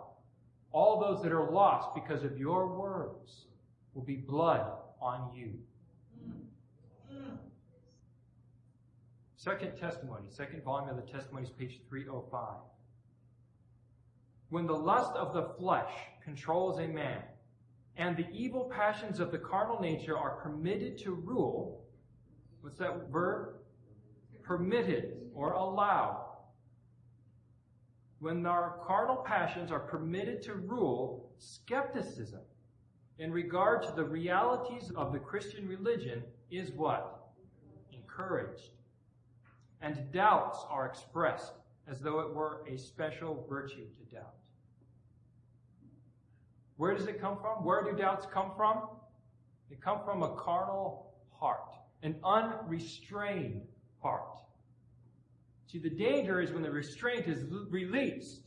[0.72, 3.48] all those that are lost because of your words
[3.94, 4.66] will be blood
[5.02, 5.56] on you.
[9.36, 12.56] Second testimony, second volume of the testimonies, page 305.
[14.50, 15.92] When the lust of the flesh
[16.24, 17.24] controls a man,
[17.98, 21.85] and the evil passions of the carnal nature are permitted to rule,
[22.66, 23.58] what's that verb?
[24.42, 26.26] Permitted or allowed.
[28.18, 32.42] When our carnal passions are permitted to rule, skepticism
[33.20, 37.28] in regard to the realities of the Christian religion is what?
[37.94, 38.72] Encouraged.
[39.82, 41.54] And doubts are expressed
[41.88, 44.34] as though it were a special virtue to doubt.
[46.78, 47.64] Where does it come from?
[47.64, 48.90] Where do doubts come from?
[49.70, 51.76] They come from a carnal heart,
[52.06, 53.62] an unrestrained
[54.02, 54.28] heart.
[55.68, 58.44] See, the danger is when the restraint is released,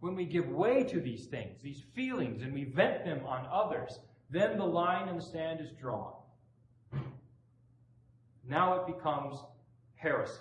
[0.00, 3.98] when we give way to these things, these feelings, and we vent them on others,
[4.30, 6.12] then the line in the sand is drawn.
[8.48, 9.38] Now it becomes
[9.94, 10.40] heresy.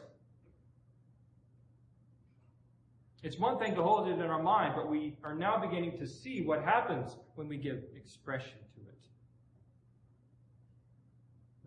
[3.24, 6.08] It's one thing to hold it in our mind, but we are now beginning to
[6.08, 8.98] see what happens when we give expression to it.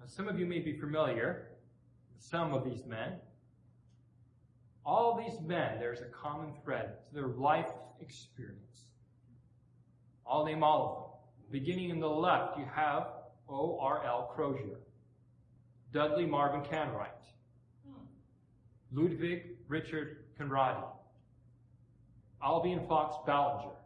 [0.05, 1.47] Now, some of you may be familiar
[2.13, 3.15] with some of these men.
[4.85, 8.83] All these men, there's a common thread to their life experience.
[10.27, 11.61] I'll name all of them.
[11.63, 13.07] Beginning in the left, you have
[13.49, 14.31] O.R.L.
[14.35, 14.81] Crozier,
[15.91, 17.25] Dudley Marvin Canright,
[17.87, 18.05] hmm.
[18.93, 20.85] Ludwig Richard Conradi,
[22.43, 23.77] Albion Fox Ballenger,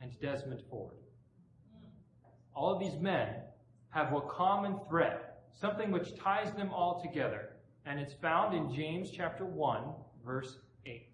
[0.00, 0.94] and Desmond Ford.
[1.72, 1.88] Hmm.
[2.54, 3.34] All of these men
[3.94, 5.20] have a common thread,
[5.52, 7.50] something which ties them all together,
[7.86, 9.84] and it's found in James chapter 1,
[10.26, 11.06] verse 8.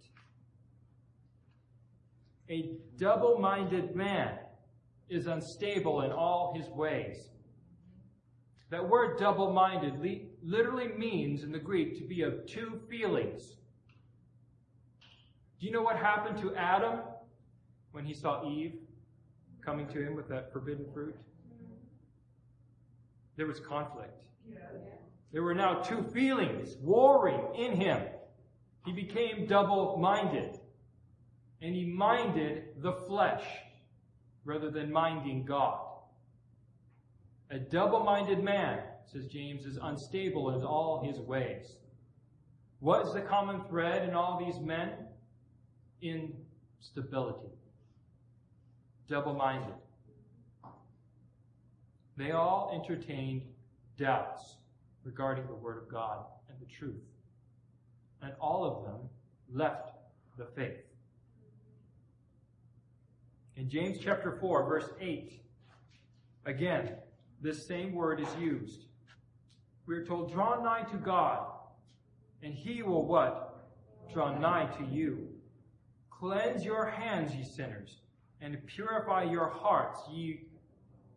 [2.49, 4.39] A double-minded man
[5.11, 7.29] is unstable in all his ways.
[8.71, 10.01] That word double-minded
[10.43, 13.57] literally means in the Greek to be of two feelings.
[15.61, 17.01] Do you know what happened to Adam
[17.93, 18.77] when he saw Eve
[19.63, 21.15] coming to him with that forbidden fruit?
[23.41, 24.23] There was conflict.
[25.33, 28.03] There were now two feelings warring in him.
[28.85, 30.61] He became double minded.
[31.63, 33.43] And he minded the flesh
[34.45, 35.81] rather than minding God.
[37.51, 38.81] A double minded man,
[39.11, 41.77] says James, is unstable in all his ways.
[42.81, 44.91] What is the common thread in all these men?
[46.03, 47.49] Instability.
[49.09, 49.77] Double minded.
[52.21, 53.41] They all entertained
[53.99, 54.57] doubts
[55.05, 57.01] regarding the Word of God and the truth.
[58.21, 59.09] And all of them
[59.51, 59.93] left
[60.37, 60.85] the faith.
[63.57, 65.41] In James chapter 4, verse 8,
[66.45, 66.91] again,
[67.41, 68.85] this same word is used.
[69.87, 71.47] We are told, draw nigh to God,
[72.43, 73.65] and he will what?
[74.13, 75.27] Draw nigh to you.
[76.11, 77.97] Cleanse your hands, ye sinners,
[78.43, 80.43] and purify your hearts, ye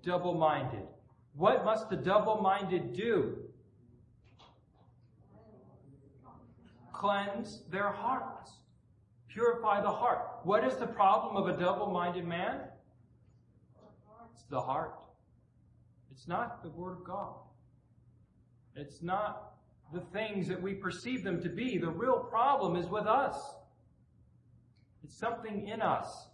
[0.01, 0.87] double minded.
[1.35, 3.37] What must the double minded do?
[6.91, 8.51] Cleanse their hearts.
[9.27, 10.39] Purify the heart.
[10.43, 12.61] What is the problem of a double minded man?
[14.33, 14.95] It's the heart.
[16.11, 17.33] It's not the Word of God.
[18.75, 19.53] It's not
[19.91, 21.77] the things that we perceive them to be.
[21.77, 23.37] The real problem is with us.
[25.03, 26.27] It's something in us.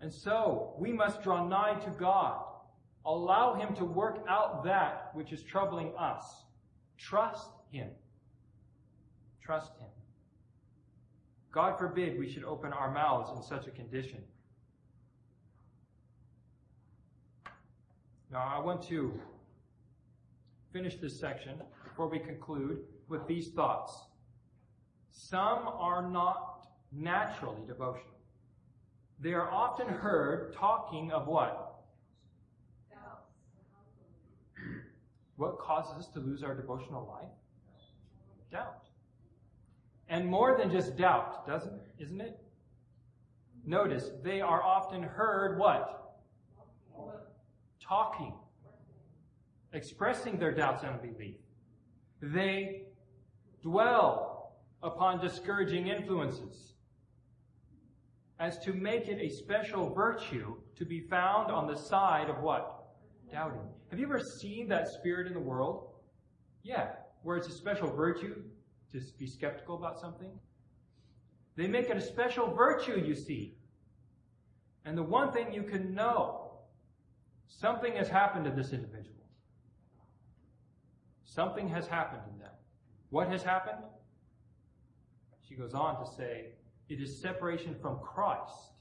[0.00, 2.44] And so we must draw nigh to God.
[3.04, 6.44] Allow Him to work out that which is troubling us.
[6.96, 7.88] Trust Him.
[9.42, 9.88] Trust Him.
[11.50, 14.18] God forbid we should open our mouths in such a condition.
[18.30, 19.12] Now, I want to
[20.72, 22.78] finish this section before we conclude
[23.08, 24.06] with these thoughts.
[25.10, 28.06] Some are not naturally devotional.
[29.20, 31.71] They are often heard talking of what?
[35.42, 37.32] What causes us to lose our devotional life?
[38.52, 38.86] Doubt.
[40.08, 42.38] And more than just doubt, doesn't isn't it?
[43.66, 46.20] Notice they are often heard what?
[47.82, 48.34] Talking.
[49.72, 51.34] Expressing their doubts and unbelief.
[52.20, 52.82] They
[53.64, 56.74] dwell upon discouraging influences
[58.38, 62.71] as to make it a special virtue to be found on the side of what?
[63.32, 63.66] Doubting.
[63.90, 65.88] Have you ever seen that spirit in the world?
[66.62, 66.90] Yeah,
[67.22, 68.42] where it's a special virtue
[68.92, 70.30] to be skeptical about something.
[71.56, 73.54] They make it a special virtue, you see.
[74.84, 76.52] And the one thing you can know,
[77.48, 79.24] something has happened to this individual.
[81.24, 82.52] Something has happened in them.
[83.08, 83.82] What has happened?
[85.48, 86.48] She goes on to say,
[86.90, 88.72] it is separation from Christ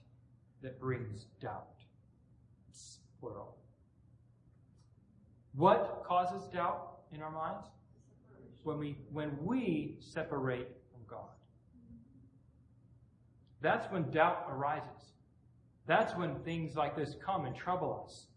[0.62, 1.68] that brings doubt.
[2.70, 3.61] It's plural.
[5.56, 7.68] What causes doubt in our minds?
[8.64, 11.30] When we, when we separate from God.
[13.62, 15.14] That's when doubt arises.
[15.88, 18.28] That's when things like this come and trouble us.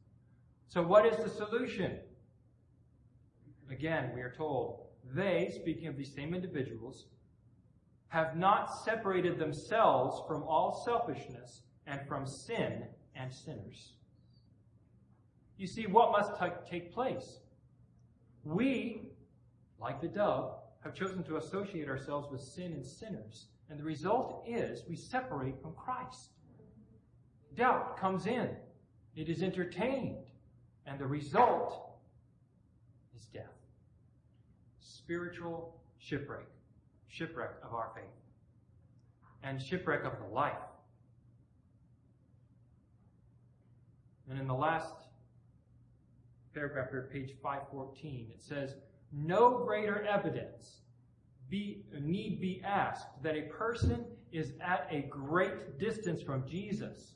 [0.68, 1.98] So what is the solution?
[3.70, 7.06] Again, we are told, they, speaking of these same individuals,
[8.08, 12.84] have not separated themselves from all selfishness and from sin
[13.14, 13.93] and sinners.
[15.56, 16.32] You see, what must
[16.68, 17.38] take place?
[18.44, 19.10] We,
[19.80, 23.46] like the dove, have chosen to associate ourselves with sin and sinners.
[23.70, 26.30] And the result is we separate from Christ.
[27.56, 28.50] Doubt comes in.
[29.16, 30.26] It is entertained.
[30.86, 31.90] And the result
[33.16, 33.44] is death.
[34.80, 36.46] Spiritual shipwreck.
[37.08, 38.04] Shipwreck of our faith.
[39.42, 40.52] And shipwreck of the life.
[44.28, 44.92] And in the last
[46.54, 48.76] paragraph here, page 514, it says,
[49.12, 50.80] No greater evidence
[52.00, 57.14] need be asked that a person is at a great distance from Jesus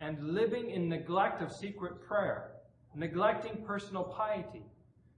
[0.00, 2.52] and living in neglect of secret prayer,
[2.94, 4.64] neglecting personal piety,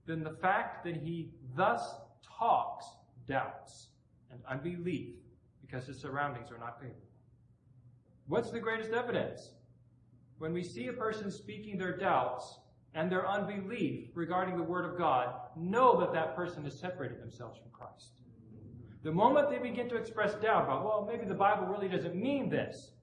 [0.05, 1.95] than the fact that he thus
[2.37, 2.85] talks
[3.27, 3.87] doubts
[4.31, 5.15] and unbelief
[5.61, 7.01] because his surroundings are not favorable.
[8.27, 9.51] What's the greatest evidence?
[10.37, 12.59] When we see a person speaking their doubts
[12.95, 17.59] and their unbelief regarding the Word of God, know that that person has separated themselves
[17.59, 18.21] from Christ.
[19.03, 22.49] The moment they begin to express doubt about, well, maybe the Bible really doesn't mean
[22.49, 22.93] this,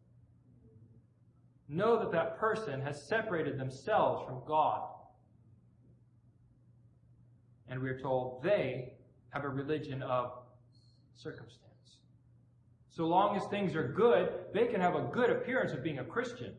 [1.68, 4.88] know that that person has separated themselves from God.
[7.68, 8.94] And we are told they
[9.30, 10.32] have a religion of
[11.14, 11.98] circumstance.
[12.88, 16.04] So long as things are good, they can have a good appearance of being a
[16.04, 16.54] Christian.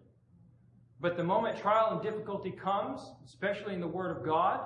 [1.04, 4.62] But the moment trial and difficulty comes, especially in the Word of God,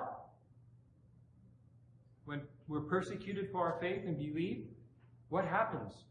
[2.26, 4.58] when we're persecuted for our faith and belief,
[5.30, 6.04] what happens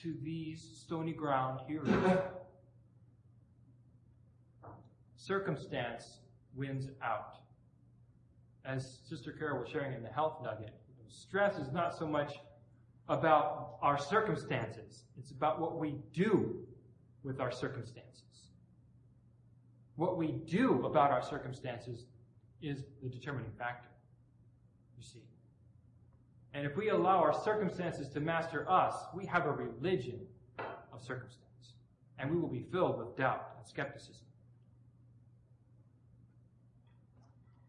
[0.00, 1.88] to these stony ground hearers?
[5.16, 6.18] Circumstance
[6.54, 7.34] wins out.
[8.64, 10.72] As Sister Carol was sharing in the health nugget,
[11.08, 12.34] stress is not so much
[13.08, 16.64] about our circumstances, it's about what we do
[17.24, 18.31] with our circumstances.
[20.02, 22.06] What we do about our circumstances
[22.60, 23.88] is the determining factor.
[24.98, 25.22] You see.
[26.54, 30.18] And if we allow our circumstances to master us, we have a religion
[30.58, 31.74] of circumstance.
[32.18, 34.26] And we will be filled with doubt and skepticism.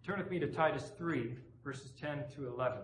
[0.03, 2.79] Turn with me to Titus 3, verses 10 to 11.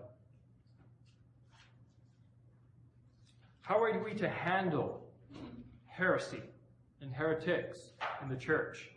[3.62, 5.08] How are we to handle
[5.88, 6.44] heresy
[7.02, 7.80] and heretics
[8.22, 8.90] in the church?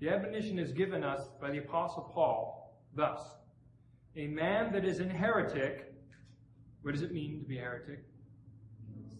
[0.00, 3.20] The admonition is given us by the Apostle Paul thus
[4.16, 5.92] A man that is an heretic,
[6.82, 8.04] what does it mean to be a heretic?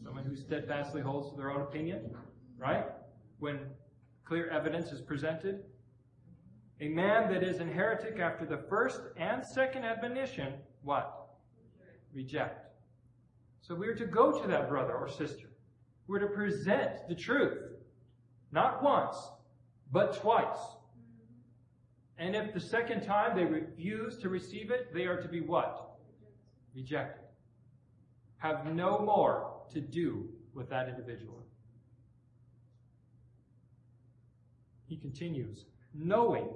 [0.02, 2.14] Someone who steadfastly holds to their own opinion,
[2.58, 2.84] right?
[3.38, 3.60] When
[4.24, 5.64] clear evidence is presented.
[6.80, 11.28] A man that is an heretic after the first and second admonition, what?
[12.12, 12.66] Reject.
[13.60, 15.48] So we are to go to that brother or sister.
[16.06, 17.58] We're to present the truth.
[18.52, 19.16] Not once,
[19.92, 20.58] but twice.
[22.18, 25.96] And if the second time they refuse to receive it, they are to be what?
[26.74, 27.24] Rejected.
[28.38, 31.44] Have no more to do with that individual.
[34.86, 36.48] He continues, knowing.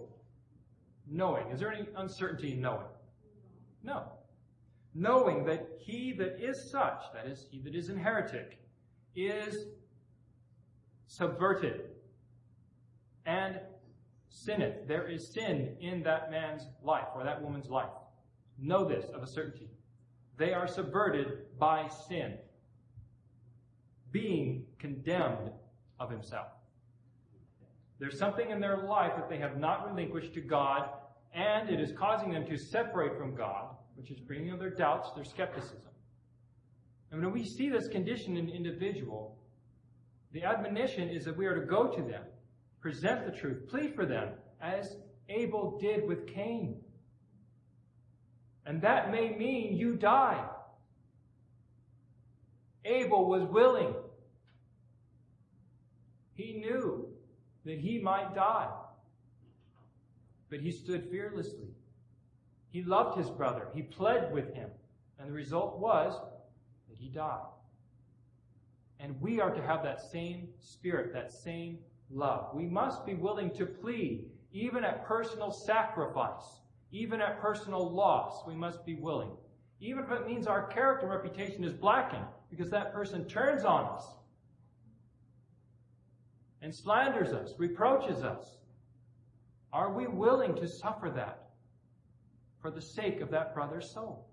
[1.11, 1.51] Knowing.
[1.51, 2.87] Is there any uncertainty in knowing?
[3.83, 4.05] No.
[4.95, 8.59] Knowing that he that is such, that is, he that is an heretic,
[9.16, 9.66] is
[11.07, 11.81] subverted
[13.29, 13.61] and
[14.31, 14.89] sinneth.
[14.89, 17.91] There is sin in that man's life or that woman's life.
[18.59, 19.68] Know this of a certainty.
[20.39, 22.39] They are subverted by sin,
[24.11, 25.51] being condemned
[26.01, 26.47] of himself.
[27.99, 30.89] There's something in their life that they have not relinquished to God,
[31.35, 35.24] and it is causing them to separate from God, which is bringing their doubts, their
[35.24, 35.91] skepticism.
[37.11, 39.37] And when we see this condition in an individual,
[40.33, 42.22] the admonition is that we are to go to them,
[42.89, 44.30] present the truth, plead for them,
[44.62, 44.97] as
[45.28, 46.74] Abel did with Cain.
[48.64, 50.43] And that may mean you die.
[52.86, 53.93] Abel was willing.
[56.32, 57.07] He knew
[57.66, 58.70] that he might die.
[60.49, 61.68] But he stood fearlessly.
[62.70, 63.68] He loved his brother.
[63.74, 64.70] He pled with him.
[65.18, 66.18] And the result was
[66.89, 67.45] that he died.
[68.99, 71.80] And we are to have that same spirit, that same
[72.11, 72.55] love.
[72.55, 78.47] We must be willing to plead, even at personal sacrifice, even at personal loss.
[78.47, 79.31] We must be willing.
[79.81, 84.05] Even if it means our character reputation is blackened because that person turns on us
[86.63, 88.59] and slanders us, reproaches us.
[89.73, 91.51] Are we willing to suffer that
[92.61, 94.27] for the sake of that brother's soul?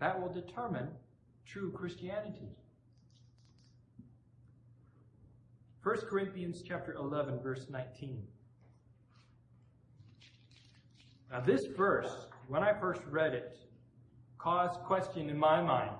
[0.00, 0.88] That will determine
[1.46, 2.50] true Christianity.
[5.86, 8.20] 1 Corinthians chapter 11 verse 19.
[11.30, 13.56] Now this verse, when I first read it,
[14.36, 15.94] caused question in my mind.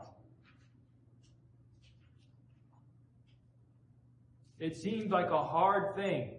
[4.58, 6.32] It seemed like a hard thing.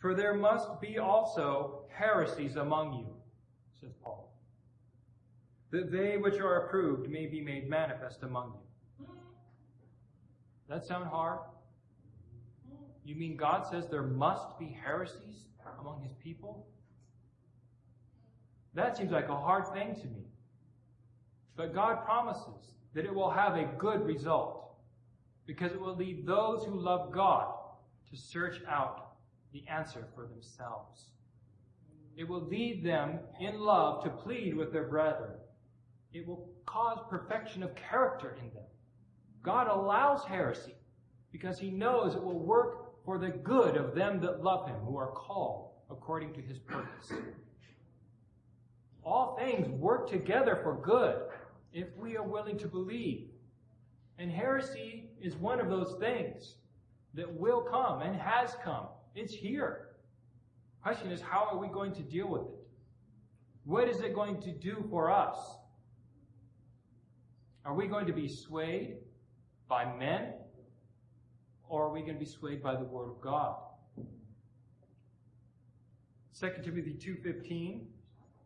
[0.00, 3.06] For there must be also heresies among you,
[3.80, 4.32] says Paul,
[5.70, 8.65] that they which are approved may be made manifest among you.
[10.68, 11.38] That sound hard?
[13.04, 15.46] You mean God says there must be heresies
[15.80, 16.66] among his people?
[18.74, 20.26] That seems like a hard thing to me.
[21.56, 24.74] But God promises that it will have a good result
[25.46, 27.54] because it will lead those who love God
[28.10, 29.12] to search out
[29.52, 31.10] the answer for themselves.
[32.16, 35.32] It will lead them in love to plead with their brethren.
[36.12, 38.64] It will cause perfection of character in them.
[39.46, 40.74] God allows heresy
[41.30, 44.96] because he knows it will work for the good of them that love him, who
[44.96, 47.12] are called according to his purpose.
[49.04, 51.20] All things work together for good
[51.72, 53.28] if we are willing to believe.
[54.18, 56.56] And heresy is one of those things
[57.14, 58.86] that will come and has come.
[59.14, 59.90] It's here.
[60.78, 62.66] The question is, how are we going to deal with it?
[63.62, 65.38] What is it going to do for us?
[67.64, 68.96] Are we going to be swayed
[69.68, 70.32] by men?
[71.68, 73.56] Or are we going to be swayed by the Word of God?
[76.38, 77.80] 2 Timothy 2.15.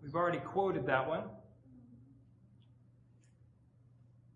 [0.03, 1.25] We've already quoted that one.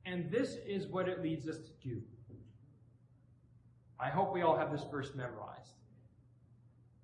[0.07, 2.03] And this is what it leads us to do.
[3.99, 5.79] I hope we all have this verse memorized.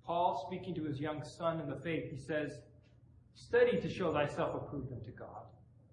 [0.05, 2.59] Paul, speaking to his young son in the faith, he says,
[3.33, 5.45] Study to show thyself approved unto God,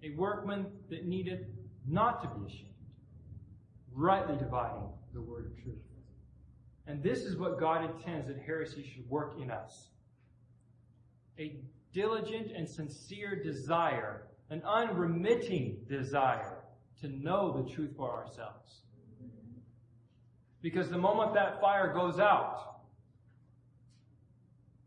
[0.02, 1.40] a workman that needeth
[1.86, 2.74] not to be ashamed,
[3.98, 5.74] rightly dividing the word of truth.
[6.86, 9.88] And this is what God intends that heresy should work in us.
[11.38, 11.56] A
[11.92, 16.58] diligent and sincere desire, an unremitting desire
[17.00, 18.82] to know the truth for ourselves.
[20.62, 22.80] Because the moment that fire goes out,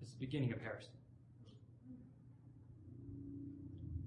[0.01, 0.87] it's the beginning of heresy.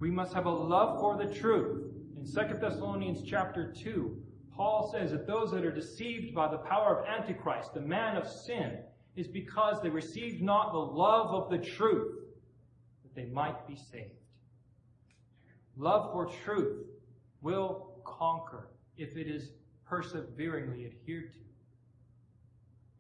[0.01, 1.93] We must have a love for the truth.
[2.17, 4.23] In 2 Thessalonians chapter 2,
[4.57, 8.29] Paul says that those that are deceived by the power of Antichrist, the man of
[8.29, 8.79] sin,
[9.17, 12.21] is because they received not the love of the truth,
[13.03, 14.11] that they might be saved.
[15.77, 16.87] Love for truth
[17.43, 19.51] will conquer if it is
[19.87, 21.39] perseveringly adhered to.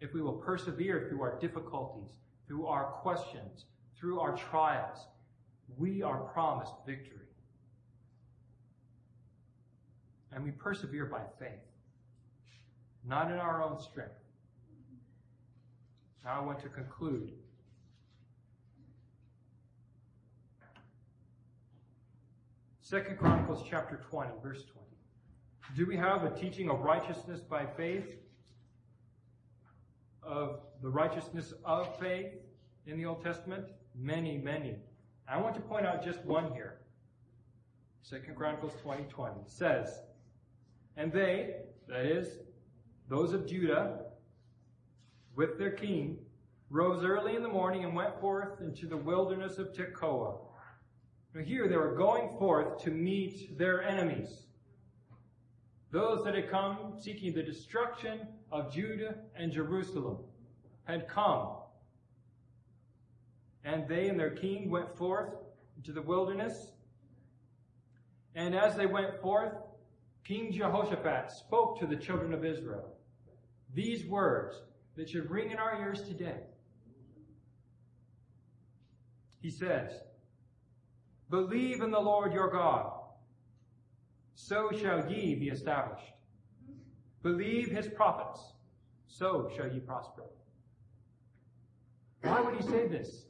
[0.00, 3.66] If we will persevere through our difficulties, through our questions,
[3.98, 5.06] through our trials,
[5.78, 7.23] we are promised victory.
[10.34, 11.62] And we persevere by faith,
[13.06, 14.10] not in our own strength.
[16.24, 17.30] Now I want to conclude.
[22.80, 24.84] Second Chronicles chapter 20, verse 20.
[25.76, 28.16] Do we have a teaching of righteousness by faith?
[30.22, 32.32] Of the righteousness of faith
[32.86, 33.66] in the Old Testament?
[33.94, 34.76] Many, many.
[35.28, 36.78] I want to point out just one here.
[38.02, 40.00] Second Chronicles 20, 20 says,
[40.96, 41.56] And they,
[41.88, 42.38] that is,
[43.08, 44.00] those of Judah,
[45.36, 46.18] with their king,
[46.70, 50.38] rose early in the morning and went forth into the wilderness of Tekoa.
[51.34, 54.44] Now here they were going forth to meet their enemies.
[55.90, 60.18] Those that had come seeking the destruction of Judah and Jerusalem
[60.84, 61.50] had come.
[63.64, 65.30] And they and their king went forth
[65.76, 66.72] into the wilderness.
[68.34, 69.54] And as they went forth,
[70.24, 72.94] King Jehoshaphat spoke to the children of Israel
[73.74, 74.62] these words
[74.96, 76.40] that should ring in our ears today.
[79.40, 79.90] He says,
[81.28, 82.92] Believe in the Lord your God,
[84.34, 86.12] so shall ye be established.
[87.22, 88.40] Believe his prophets,
[89.08, 90.22] so shall ye prosper.
[92.22, 93.26] Why would he say this?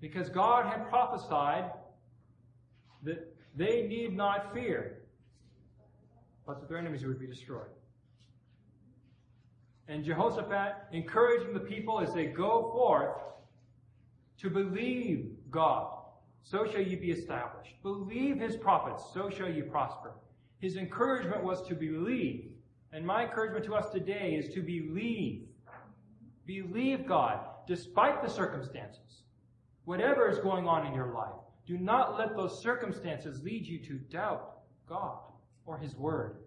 [0.00, 1.72] Because God had prophesied
[3.02, 4.97] that they need not fear,
[6.48, 7.68] but their enemies would be destroyed.
[9.86, 13.18] And Jehoshaphat encouraging the people as they go forth
[14.38, 15.92] to believe God,
[16.42, 17.74] so shall you be established.
[17.82, 20.12] Believe his prophets, so shall you prosper.
[20.58, 22.50] His encouragement was to believe.
[22.92, 25.42] And my encouragement to us today is to believe.
[26.46, 29.24] Believe God, despite the circumstances.
[29.84, 33.94] Whatever is going on in your life, do not let those circumstances lead you to
[34.10, 35.18] doubt God
[35.68, 36.38] or his word,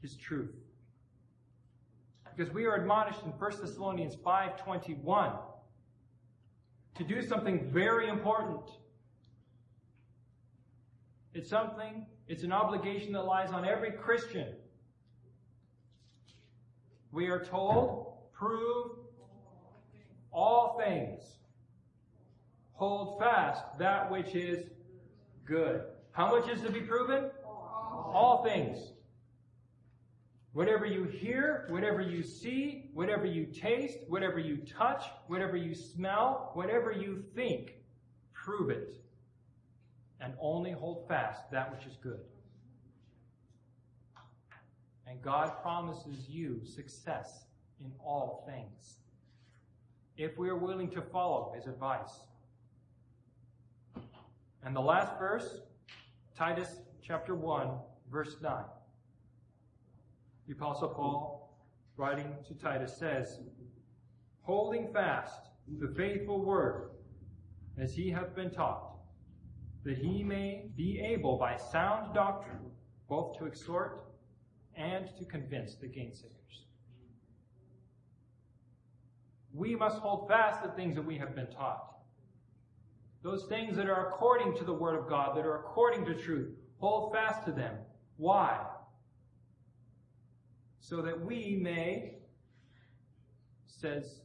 [0.00, 0.54] his truth.
[2.34, 5.36] Because we are admonished in 1 Thessalonians 5:21
[6.94, 8.70] to do something very important.
[11.34, 14.54] It's something, it's an obligation that lies on every Christian.
[17.10, 18.92] We are told, prove
[20.30, 21.22] all things.
[22.74, 24.70] Hold fast that which is
[25.44, 25.82] good.
[26.12, 27.30] How much is to be proven?
[28.12, 28.92] All things.
[30.52, 36.50] Whatever you hear, whatever you see, whatever you taste, whatever you touch, whatever you smell,
[36.52, 37.76] whatever you think,
[38.34, 38.94] prove it.
[40.20, 42.20] And only hold fast that which is good.
[45.06, 47.44] And God promises you success
[47.80, 48.98] in all things.
[50.16, 52.20] If we are willing to follow his advice.
[54.64, 55.62] And the last verse,
[56.36, 56.68] Titus
[57.02, 57.70] chapter 1,
[58.12, 58.62] verse 9.
[60.46, 61.50] The Apostle Paul,
[61.96, 63.40] writing to Titus, says,
[64.42, 65.48] Holding fast
[65.80, 66.90] the faithful word
[67.78, 68.90] as he hath been taught,
[69.84, 72.70] that he may be able by sound doctrine
[73.08, 74.04] both to exhort
[74.76, 76.66] and to convince the gainsayers.
[79.54, 81.96] We must hold fast the things that we have been taught.
[83.22, 86.50] Those things that are according to the Word of God, that are according to truth,
[86.78, 87.76] hold fast to them.
[88.22, 88.56] Why?
[90.92, 92.16] so that we may,
[93.66, 94.20] says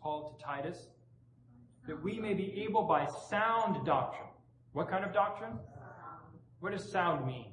[0.00, 0.86] Paul to Titus,
[1.88, 4.28] that we may be able by sound doctrine.
[4.72, 5.58] What kind of doctrine?
[6.60, 7.46] What does sound mean?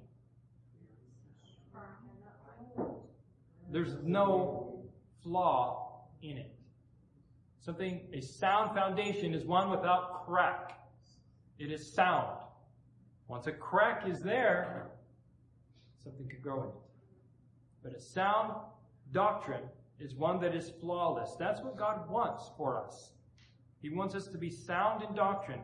[3.71, 4.83] There's no
[5.23, 6.53] flaw in it.
[7.61, 10.79] Something, a sound foundation is one without crack.
[11.57, 12.37] It is sound.
[13.27, 14.91] Once a crack is there,
[16.03, 16.75] something could grow in it.
[17.83, 18.53] But a sound
[19.11, 19.63] doctrine
[19.99, 21.35] is one that is flawless.
[21.37, 23.11] That's what God wants for us.
[23.81, 25.61] He wants us to be sound in doctrine.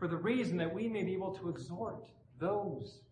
[0.00, 3.02] for the reason that we may be able to exhort those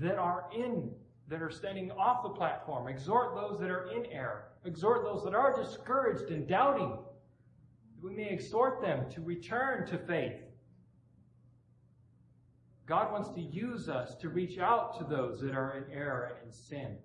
[0.00, 0.90] that are in,
[1.28, 5.34] that are standing off the platform, exhort those that are in error, exhort those that
[5.34, 6.96] are discouraged and doubting.
[8.02, 10.40] We may exhort them to return to faith.
[12.90, 16.48] God wants to use us to reach out to those that are in error and
[16.48, 16.96] in sin.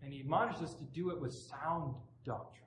[0.00, 2.62] And He admonishes us to do it with sound doctrine.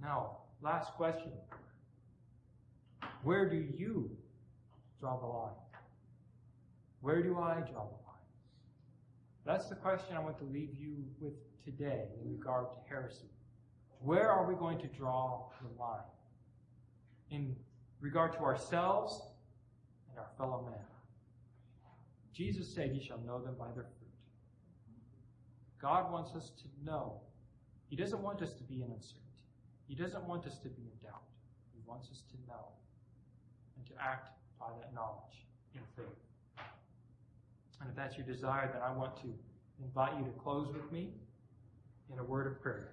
[0.00, 1.32] Now, last question.
[3.24, 4.08] Where do you
[5.00, 5.56] draw the line?
[7.00, 8.22] Where do I draw the line?
[9.44, 11.34] That's the question I want to leave you with
[11.64, 13.32] today in regard to heresy.
[13.98, 16.04] Where are we going to draw the line?
[17.30, 17.54] In
[18.00, 19.20] regard to ourselves
[20.10, 20.80] and our fellow men.
[22.32, 24.08] Jesus said, You shall know them by their fruit.
[25.80, 27.20] God wants us to know.
[27.88, 29.28] He doesn't want us to be in uncertainty.
[29.88, 31.22] He doesn't want us to be in doubt.
[31.74, 32.68] He wants us to know
[33.76, 34.28] and to act
[34.60, 36.06] by that knowledge in faith.
[37.80, 39.34] And if that's your desire, then I want to
[39.82, 41.12] invite you to close with me
[42.12, 42.92] in a word of prayer.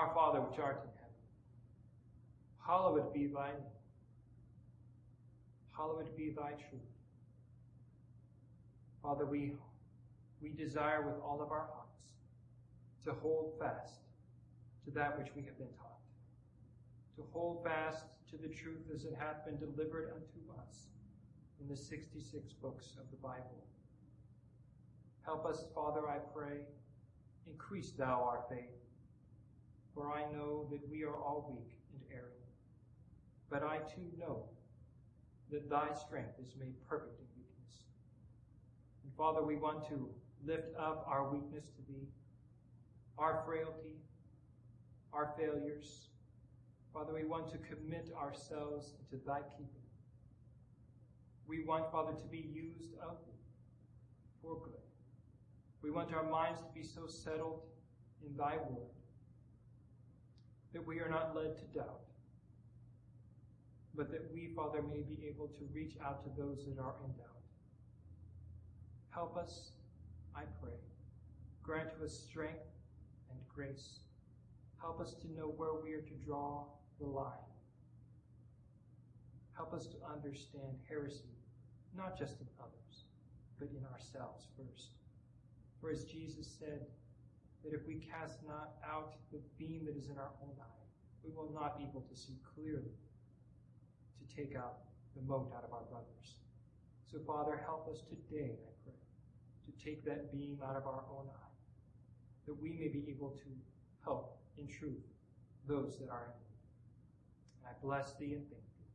[0.00, 1.20] Our Father which art in heaven,
[2.66, 3.76] hallowed be thy name.
[5.76, 6.80] Hallowed be thy truth.
[9.02, 9.52] Father, we,
[10.40, 12.12] we desire with all of our hearts
[13.04, 14.00] to hold fast
[14.86, 16.00] to that which we have been taught,
[17.16, 20.86] to hold fast to the truth as it hath been delivered unto us
[21.60, 23.66] in the 66 books of the Bible.
[25.26, 26.60] Help us, Father, I pray,
[27.46, 28.79] increase thou our faith,
[30.00, 32.46] for I know that we are all weak and erring.
[33.50, 34.44] But I too know
[35.50, 37.84] that thy strength is made perfect in weakness.
[39.04, 40.08] And Father, we want to
[40.46, 42.08] lift up our weakness to thee,
[43.18, 43.98] our frailty,
[45.12, 46.06] our failures.
[46.94, 49.66] Father, we want to commit ourselves into thy keeping.
[51.46, 53.42] We want, Father, to be used of thee
[54.40, 54.72] for good.
[55.82, 57.64] We want our minds to be so settled
[58.24, 58.99] in thy word
[60.72, 62.00] that we are not led to doubt,
[63.94, 67.12] but that we, Father, may be able to reach out to those that are in
[67.12, 67.26] doubt.
[69.10, 69.72] Help us,
[70.36, 70.78] I pray.
[71.62, 72.70] Grant us strength
[73.30, 74.00] and grace.
[74.80, 76.64] Help us to know where we are to draw
[77.00, 77.32] the line.
[79.54, 81.36] Help us to understand heresy,
[81.96, 83.04] not just in others,
[83.58, 84.92] but in ourselves first.
[85.80, 86.86] For as Jesus said,
[87.64, 90.84] that if we cast not out the beam that is in our own eye,
[91.24, 92.96] we will not be able to see clearly
[94.18, 94.78] to take out
[95.16, 96.40] the mote out of our brothers.
[97.10, 98.94] So, Father, help us today, I pray,
[99.66, 101.54] to take that beam out of our own eye,
[102.46, 103.50] that we may be able to
[104.04, 105.04] help in truth
[105.68, 106.60] those that are in need.
[107.60, 108.90] And I bless thee and thank thee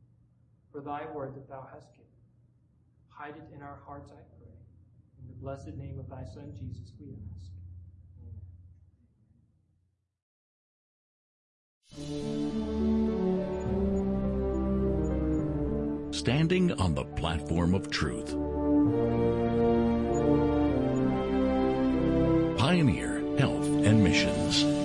[0.72, 2.06] for thy word that thou hast given.
[3.10, 4.52] Hide it in our hearts, I pray.
[5.22, 7.55] In the blessed name of thy Son, Jesus, we ask.
[16.10, 18.32] Standing on the platform of truth.
[22.58, 24.75] Pioneer Health and Missions.